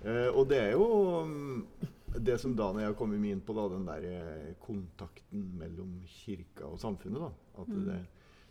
Eh, 0.06 0.30
og 0.30 0.46
det 0.50 0.58
er 0.62 0.72
jo 0.72 1.24
mm, 1.26 1.66
det 2.20 2.38
som 2.42 2.54
Dan 2.58 2.78
og 2.78 2.84
jeg 2.84 2.92
har 2.92 2.98
kommet 3.00 3.24
inn 3.30 3.42
på, 3.44 3.56
da, 3.58 3.66
den 3.74 3.88
der 3.88 4.06
eh, 4.10 4.54
kontakten 4.64 5.50
mellom 5.60 5.98
kirka 6.10 6.68
og 6.70 6.80
samfunnet. 6.82 7.24
da. 7.24 7.62
At 7.62 7.74
det, 7.88 7.98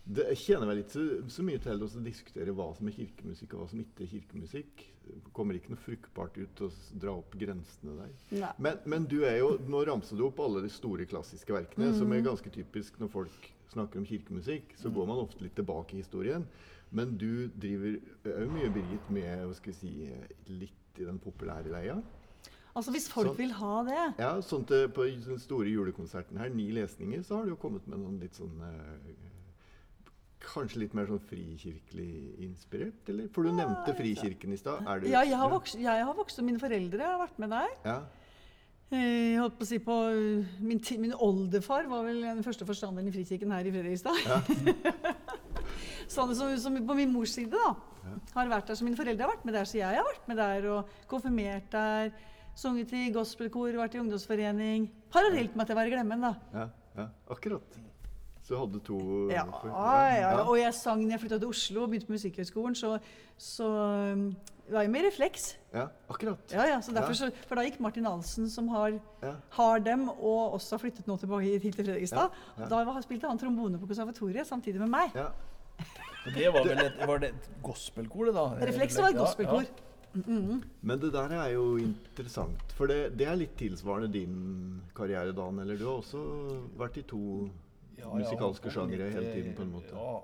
det 0.07 0.27
kjenner 0.39 0.69
meg 0.71 0.81
litt 0.81 0.93
så, 0.95 1.05
så 1.33 1.43
mye 1.47 1.59
til 1.63 1.83
å 1.83 1.89
diskutere 2.05 2.55
hva 2.55 2.69
som 2.77 2.87
er 2.87 2.95
kirkemusikk 2.95 3.57
og 3.57 3.65
hva 3.65 3.71
som 3.73 3.83
ikke 3.83 4.05
er 4.05 4.13
kirkemusikk. 4.13 4.85
Kommer 5.35 5.59
ikke 5.59 5.73
noe 5.75 5.83
fruktbart 5.83 6.39
ut 6.39 6.63
å 6.63 6.71
dra 6.95 7.17
opp 7.19 7.35
grensene 7.39 7.97
der. 7.99 8.15
Men, 8.63 8.79
men 8.87 9.09
du 9.11 9.19
er 9.27 9.41
jo, 9.41 9.57
nå 9.67 9.83
ramser 9.89 10.19
du 10.19 10.27
opp 10.29 10.41
alle 10.43 10.63
de 10.65 10.71
store 10.71 11.09
klassiske 11.11 11.55
verkene, 11.55 11.91
som 11.99 12.15
er 12.15 12.27
ganske 12.27 12.53
typisk 12.55 13.01
når 13.03 13.13
folk 13.15 13.51
snakker 13.73 14.01
om 14.01 14.07
kirkemusikk. 14.07 14.77
Så 14.79 14.95
går 14.95 15.11
man 15.11 15.23
ofte 15.25 15.43
litt 15.43 15.57
tilbake 15.59 15.97
i 15.97 16.03
historien. 16.05 16.47
Men 16.95 17.17
du 17.19 17.49
driver 17.59 17.99
òg 18.31 18.53
mye, 18.55 18.71
Birgit, 18.75 19.11
med 19.11 19.43
hva 19.43 19.55
skal 19.59 19.75
vi 19.75 19.79
si, 19.81 19.95
litt 20.55 21.03
i 21.03 21.07
den 21.07 21.19
populære 21.21 21.73
leia. 21.75 21.99
Altså 22.77 22.93
Hvis 22.93 23.07
folk 23.09 23.31
Sånn. 23.31 23.39
vil 23.39 23.55
ha 23.57 23.77
det. 23.87 24.03
Ja, 24.21 24.35
sånn 24.45 24.67
til, 24.69 24.89
På 24.93 25.07
den 25.09 25.41
store 25.41 25.71
julekonserten 25.73 26.37
her, 26.37 26.51
ni 26.53 26.69
lesninger, 26.77 27.23
så 27.25 27.39
har 27.39 27.47
du 27.47 27.55
jo 27.55 27.61
kommet 27.61 27.87
med 27.89 28.03
noen 28.03 28.19
litt 28.21 28.37
sånn 28.37 28.61
eh, 28.69 29.15
Kanskje 30.47 30.83
litt 30.85 30.93
mer 30.95 31.09
sånn 31.09 31.23
frikirkelig 31.27 32.11
inspirert, 32.45 33.09
eller? 33.11 33.31
For 33.35 33.49
du 33.49 33.55
nevnte 33.57 33.97
Frikirken 33.97 34.53
i 34.53 34.59
stad. 34.61 34.85
Ja, 35.09 35.25
jeg 35.27 35.41
har, 35.41 35.51
vokst, 35.51 35.75
jeg 35.81 36.05
har 36.05 36.15
vokst 36.15 36.39
opp, 36.39 36.47
mine 36.47 36.61
foreldre 36.63 37.09
har 37.09 37.19
vært 37.25 37.41
med 37.43 37.51
der. 37.57 37.73
Ja, 37.89 37.97
Eh, 38.87 39.33
Jeg 39.35 39.41
holdt 39.43 39.57
på 39.59 39.65
å 39.65 39.67
si 39.67 39.79
på 39.83 39.95
uh, 40.15 40.51
min, 40.63 40.79
min 41.03 41.15
oldefar 41.19 41.89
var 41.91 42.05
vel 42.07 42.21
den 42.23 42.45
første 42.47 42.67
forstanderen 42.69 43.09
i 43.11 43.15
Frikirken 43.15 43.51
her 43.51 43.67
i 43.67 43.73
Fredrikstad. 43.75 44.15
sånn 46.15 46.35
som, 46.39 46.53
som 46.63 46.77
på 46.87 46.95
min 46.95 47.11
mors 47.11 47.33
side, 47.35 47.51
da. 47.51 47.75
Har 48.37 48.51
vært 48.53 48.71
der, 48.71 48.79
så 48.79 48.87
Mine 48.87 48.99
foreldre 48.99 49.27
har 49.27 49.33
vært 49.35 49.47
med 49.49 49.57
der, 49.59 49.67
så 49.67 49.81
jeg 49.81 49.99
har 49.99 50.07
vært 50.07 50.29
med 50.31 50.39
der 50.39 50.69
og 50.71 50.93
konfirmert 51.11 51.67
der. 51.73 52.13
Sunget 52.57 52.93
i 52.97 53.11
gospelkor, 53.13 53.75
vært 53.77 53.95
i 53.95 54.01
ungdomsforening. 54.01 54.87
Parallelt 55.13 55.57
med 55.57 55.67
at 55.67 55.69
jeg 55.75 55.77
var 55.77 55.89
i 55.91 55.93
Glemmen, 55.93 56.23
da. 56.25 56.35
ja, 56.55 56.69
ja, 56.97 57.09
akkurat. 57.31 57.77
Så 58.47 58.55
du 58.55 58.61
hadde 58.61 58.81
to 58.87 58.97
Ja, 59.31 59.43
for- 59.45 59.69
ja, 59.69 60.21
ja. 60.21 60.43
Og 60.47 60.57
jeg 60.59 60.73
sang 60.75 61.01
når 61.03 61.11
jeg 61.17 61.21
flytta 61.21 61.39
til 61.43 61.49
Oslo 61.49 61.83
og 61.83 61.91
begynte 61.91 62.07
på 62.07 62.13
Musikkhøgskolen, 62.15 62.77
så, 62.79 62.93
så 63.37 63.67
um, 64.15 64.37
var 64.71 64.83
jeg 64.87 64.91
med 64.95 65.05
Refleks. 65.09 65.57
ja, 65.75 65.89
akkurat. 66.09 66.39
Ja, 66.55 66.63
ja, 66.71 66.79
så 66.81 66.93
derfor, 66.95 67.09
Ja. 67.13 67.27
så, 67.27 67.31
for 67.49 67.57
da 67.57 67.63
gikk 67.67 67.81
Martin 67.81 68.07
Alsen, 68.07 68.49
som 68.49 68.69
har, 68.69 68.95
Ja. 69.23 69.33
har 69.51 69.79
dem, 69.81 70.09
og 70.09 70.55
også 70.55 70.71
har 70.79 70.79
flyttet 70.79 71.07
nå 71.11 71.17
tilbake 71.19 71.43
hit 71.59 71.63
til 71.63 71.73
Fredrikstad. 71.75 72.31
Ja, 72.57 72.63
ja. 72.63 72.69
Da 72.71 72.85
var, 72.85 73.01
spilte 73.03 73.27
han 73.29 73.39
trombone 73.39 73.79
på 73.79 73.87
konservatoriet 73.91 74.47
samtidig 74.47 74.79
med 74.81 74.89
meg. 74.95 75.11
Ja. 75.15 75.27
Det 76.35 76.47
var 76.55 76.65
vel 76.65 76.79
et, 76.87 77.07
var 77.07 77.19
det 77.19 77.29
et 77.35 77.51
gospelkor, 77.63 78.27
det 78.27 78.35
da? 78.35 78.47
Refleks 78.65 78.97
var 78.99 79.09
et 79.11 79.15
Ja, 79.15 79.21
gospelkor. 79.27 79.67
Ja. 80.27 80.59
Men 80.83 81.01
det 81.03 81.13
der 81.13 81.35
er 81.37 81.51
jo 81.55 81.77
interessant, 81.83 82.73
for 82.79 82.87
det, 82.91 83.17
det 83.19 83.27
er 83.29 83.37
litt 83.37 83.57
tilsvarende 83.61 84.09
din 84.13 84.83
karriere, 84.95 85.33
Dan. 85.37 85.59
Eller 85.63 85.77
du 85.77 85.85
har 85.89 85.99
også 86.03 86.23
vært 86.79 86.97
i 86.99 87.03
to 87.03 87.51
Ja, 87.99 88.11
musikalske 88.13 88.71
sjangere 88.71 89.11
hele 89.11 89.33
tiden, 89.33 89.55
på 89.57 89.63
en 89.63 89.73
måte. 89.73 89.93
Ja, 89.93 90.23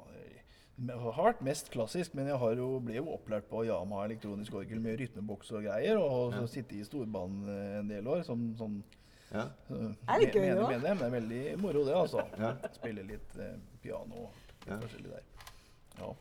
jeg 0.83 0.99
har 0.99 1.23
vært 1.33 1.43
mest 1.45 1.71
klassisk, 1.71 2.15
men 2.15 2.27
jeg 2.27 2.37
har 2.41 2.55
jo, 2.59 2.81
ble 2.81 2.95
jo 2.97 3.07
opplært 3.15 3.47
på 3.51 3.63
Yama 3.69 4.05
elektronisk 4.07 4.55
orgel 4.59 4.81
med 4.81 4.99
rytmeboks 5.01 5.53
og 5.53 5.63
greier, 5.69 5.97
og 6.01 6.33
så 6.35 6.41
Ja. 6.43 6.47
sitte 6.47 6.75
i 6.77 6.85
storband 6.85 7.49
eh, 7.49 7.79
en 7.81 7.89
del 7.89 8.07
år 8.09 8.25
som 8.25 8.55
sånn 8.59 8.83
Ja. 9.33 9.47
Er 9.71 10.19
det 10.21 10.33
gøy, 10.35 10.43
jeg, 10.45 10.57
men 10.59 10.81
det 10.83 10.91
er 10.91 11.11
veldig 11.11 11.59
moro, 11.63 11.85
det, 11.87 11.95
altså. 11.97 12.25
Ja. 12.39 12.51
Spille 12.75 13.03
litt 13.07 13.39
eh, 13.41 13.55
piano 13.83 14.27
og 14.27 14.33
Ja. 14.69 14.77
forskjellig 14.77 15.11
der. 15.11 15.23
Ja. 15.99 16.13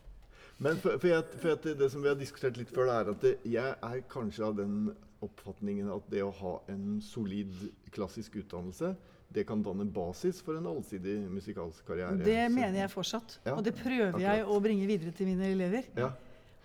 Men 0.62 0.78
for, 0.78 0.97
for, 1.02 1.10
jeg, 1.10 1.26
for 1.41 1.52
jeg, 1.54 1.78
det, 1.80 1.88
som 1.89 2.04
vi 2.04 2.12
har 2.12 2.17
diskutert 2.19 2.60
litt 2.60 2.69
før, 2.74 2.91
er 2.93 3.13
at 3.15 3.24
det, 3.24 3.36
jeg 3.50 3.78
er 3.82 4.04
kanskje 4.12 4.45
av 4.45 4.60
den 4.60 4.91
oppfatningen 5.26 5.89
at 5.93 6.06
det 6.10 6.21
å 6.26 6.32
ha 6.38 6.52
en 6.69 7.00
solid 7.06 7.54
klassisk 7.93 8.38
utdannelse, 8.41 8.93
det 9.32 9.45
kan 9.47 9.62
danne 9.63 9.86
basis 9.89 10.41
for 10.43 10.60
en 10.60 10.67
allsidig 10.69 11.15
musikalsk 11.32 11.86
karriere. 11.88 12.19
Det 12.26 12.43
mener 12.52 12.82
jeg 12.84 12.91
fortsatt. 12.91 13.39
Ja, 13.45 13.56
Og 13.56 13.63
det 13.65 13.74
prøver 13.80 14.19
jeg 14.21 14.43
å 14.43 14.58
bringe 14.62 14.89
videre 14.89 15.13
til 15.15 15.32
mine 15.32 15.50
elever. 15.54 15.88
Ja, 15.97 16.12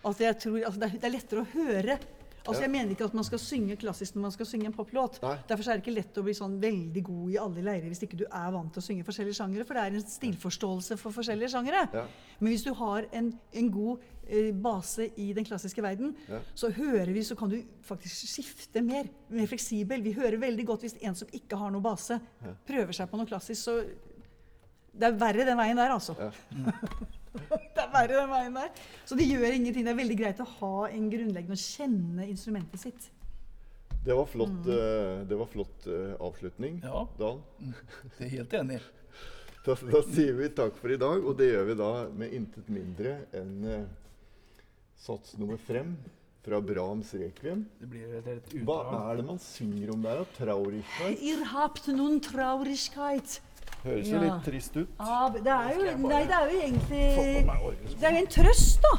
Altså 0.07 0.23
jeg 0.23 0.39
tror, 0.39 0.61
altså 0.69 0.81
det, 0.81 0.89
er, 0.89 0.99
det 1.03 1.09
er 1.09 1.15
lettere 1.17 1.43
å 1.43 1.49
høre. 1.51 1.97
Altså. 2.49 2.63
Jeg 2.63 2.71
mener 2.71 2.91
ikke 2.95 3.05
at 3.09 3.15
man 3.19 3.25
skal 3.27 3.39
synge 3.43 3.77
klassisk 3.81 4.15
når 4.17 4.23
man 4.27 4.35
skal 4.35 4.47
synge 4.47 4.67
en 4.71 4.75
poplåt. 4.77 5.19
Derfor 5.49 5.63
er 5.71 5.79
det 5.79 5.83
ikke 5.85 5.95
lett 5.97 6.19
å 6.21 6.25
bli 6.27 6.35
sånn 6.39 6.59
veldig 6.63 7.03
god 7.09 7.31
i 7.35 7.39
alle 7.43 7.65
leirer 7.67 7.89
hvis 7.91 8.03
ikke 8.07 8.19
du 8.21 8.25
er 8.27 8.51
vant 8.55 8.73
til 8.75 8.83
å 8.83 8.87
synge 8.87 9.07
forskjellige 9.09 9.39
sjangere. 9.41 9.67
For 9.69 9.75
det 9.79 9.85
er 9.87 9.97
en 9.99 10.07
stilforståelse 10.17 10.99
for 11.01 11.17
forskjellige 11.17 11.53
sjangere. 11.55 11.85
Ja. 11.95 12.05
Men 12.41 12.53
hvis 12.53 12.65
du 12.67 12.73
har 12.79 13.09
en, 13.17 13.33
en 13.63 13.71
god 13.75 14.05
eh, 14.29 14.51
base 14.53 15.09
i 15.17 15.31
den 15.37 15.45
klassiske 15.49 15.83
verden, 15.85 16.15
Ja. 16.29 16.41
så 16.55 16.71
hører 16.71 17.13
vi, 17.13 17.23
så 17.27 17.37
kan 17.39 17.51
du 17.53 17.59
faktisk 17.87 18.29
skifte 18.35 18.83
mer. 18.83 19.09
Mer 19.29 19.47
fleksibel. 19.51 20.03
Vi 20.03 20.13
hører 20.17 20.39
veldig 20.43 20.67
godt 20.67 20.87
hvis 20.87 20.97
en 21.03 21.15
som 21.19 21.29
ikke 21.33 21.57
har 21.61 21.71
noe 21.75 21.83
base, 21.85 22.21
prøver 22.67 22.93
seg 22.97 23.11
på 23.11 23.17
noe 23.21 23.27
klassisk. 23.27 23.63
Så 23.67 23.81
det 24.97 25.11
er 25.11 25.19
verre 25.21 25.45
den 25.45 25.59
veien 25.59 25.77
der, 25.77 25.93
altså. 25.93 26.15
Ja. 26.21 26.31
det 27.75 27.83
er 27.83 27.93
verre 27.93 28.21
den 28.21 28.33
veien 28.33 28.59
der. 28.59 28.87
Så 29.09 29.19
det 29.19 29.29
gjør 29.29 29.49
ingenting. 29.51 29.87
Det 29.87 29.93
er 29.93 30.01
veldig 30.01 30.19
greit 30.19 30.43
å 30.43 30.49
ha 30.57 30.75
en 30.89 31.11
grunnleggende 31.13 31.59
å 31.59 31.63
kjenne 31.63 32.29
instrumentet 32.31 32.83
sitt. 32.83 33.11
Det 34.07 34.15
var 34.15 34.29
flott, 34.31 34.69
eh, 34.71 35.23
det 35.27 35.37
var 35.37 35.49
flott 35.51 35.87
eh, 35.91 36.13
avslutning, 36.23 36.79
ja, 36.85 37.01
Dan. 37.19 37.41
det 37.59 38.29
er 38.29 38.35
helt 38.37 38.53
enig. 38.55 38.79
Da, 39.67 39.75
da 39.83 40.03
sier 40.07 40.37
vi 40.39 40.47
takk 40.55 40.77
for 40.79 40.95
i 40.95 40.99
dag, 41.01 41.25
og 41.27 41.35
det 41.41 41.49
gjør 41.49 41.65
vi 41.73 41.75
da 41.81 41.89
med 42.15 42.37
intet 42.37 42.69
mindre 42.71 43.17
enn 43.35 43.57
uh, 43.67 43.81
sats 45.03 45.35
nummer 45.41 45.59
frem 45.59 45.97
fra 46.47 46.61
Brahms 46.63 47.11
Requiem. 47.19 47.65
Det 47.81 47.89
blir 47.91 48.13
et, 48.21 48.29
et 48.31 48.55
Hva 48.63 48.79
er 49.01 49.19
det 49.19 49.27
man 49.27 49.43
synger 49.43 49.91
om 49.97 50.07
der? 50.07 50.23
Traurigkeit? 50.37 51.19
Ihr 51.19 51.43
habt 51.51 51.91
nun 51.91 52.21
Traurigkeit. 52.23 53.41
Høres 53.87 54.09
jo 54.11 54.17
Ja. 54.19 54.23
litt 54.27 54.45
trist 54.45 54.77
ut. 54.77 54.89
Ah, 54.99 55.29
det 55.31 55.47
er 55.47 55.69
jo, 55.77 55.97
nei, 56.09 56.23
det 56.27 56.35
er 56.35 56.51
jo 56.51 56.61
egentlig. 56.61 57.05
Det 58.01 58.09
er 58.09 58.17
jo 58.17 58.25
en 58.25 58.33
trøst, 58.35 58.83
da. 58.83 58.95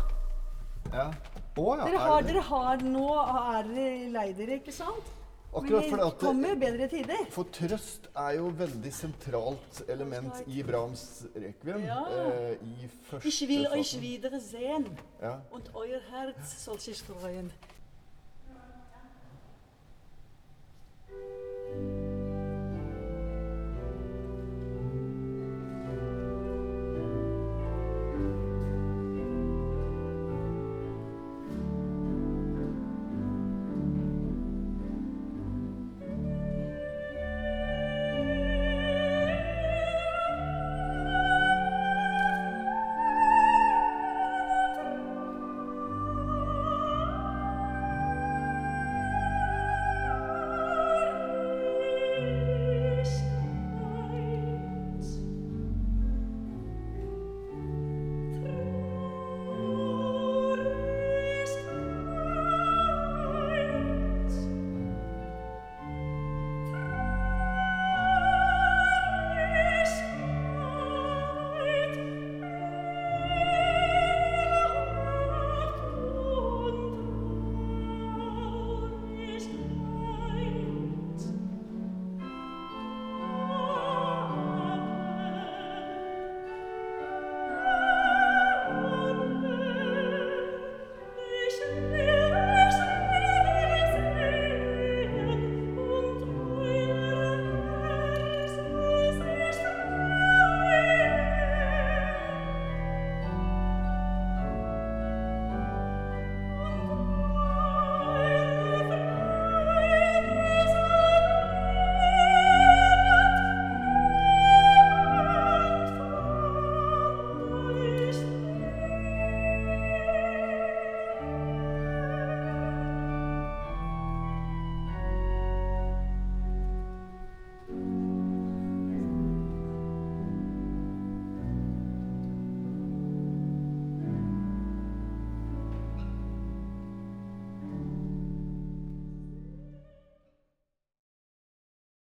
Ja. 0.93 1.12
Å 1.58 1.78
ja, 1.78 1.86
Dere 1.88 1.95
er 1.97 2.04
har, 2.06 2.21
dere 2.28 2.41
har 2.47 2.78
nå 2.86 3.06
er 3.17 3.63
dere 3.67 4.10
lei 4.13 4.28
dere, 4.38 4.60
ikke 4.62 4.71
sant? 4.76 5.13
Akkurat 5.58 5.88
Men 5.89 6.00
det 6.04 6.17
kommer 6.19 6.56
bedre 6.60 6.88
tider. 6.91 7.23
For 7.34 7.47
trøst 7.56 8.08
er 8.15 8.36
jo 8.38 8.50
veldig 8.60 8.91
sentralt 8.93 9.80
element 9.89 10.43
i 10.47 10.62
Brahms 10.63 11.26
Requiem. 11.34 11.82
Ja. 11.88 12.04
Eh, 12.12 12.58
I 12.62 12.89
første 13.10 13.28
Ich 13.28 13.41
will 13.50 13.65
euch 13.73 13.95
wieder 14.02 14.39
sehen 14.39 14.86
Ja. 15.21 15.39
und 15.52 15.71
euer 15.73 16.00
Herz 16.12 16.63
soll 16.63 16.80
sich 16.80 17.02
freuen. 17.02 17.52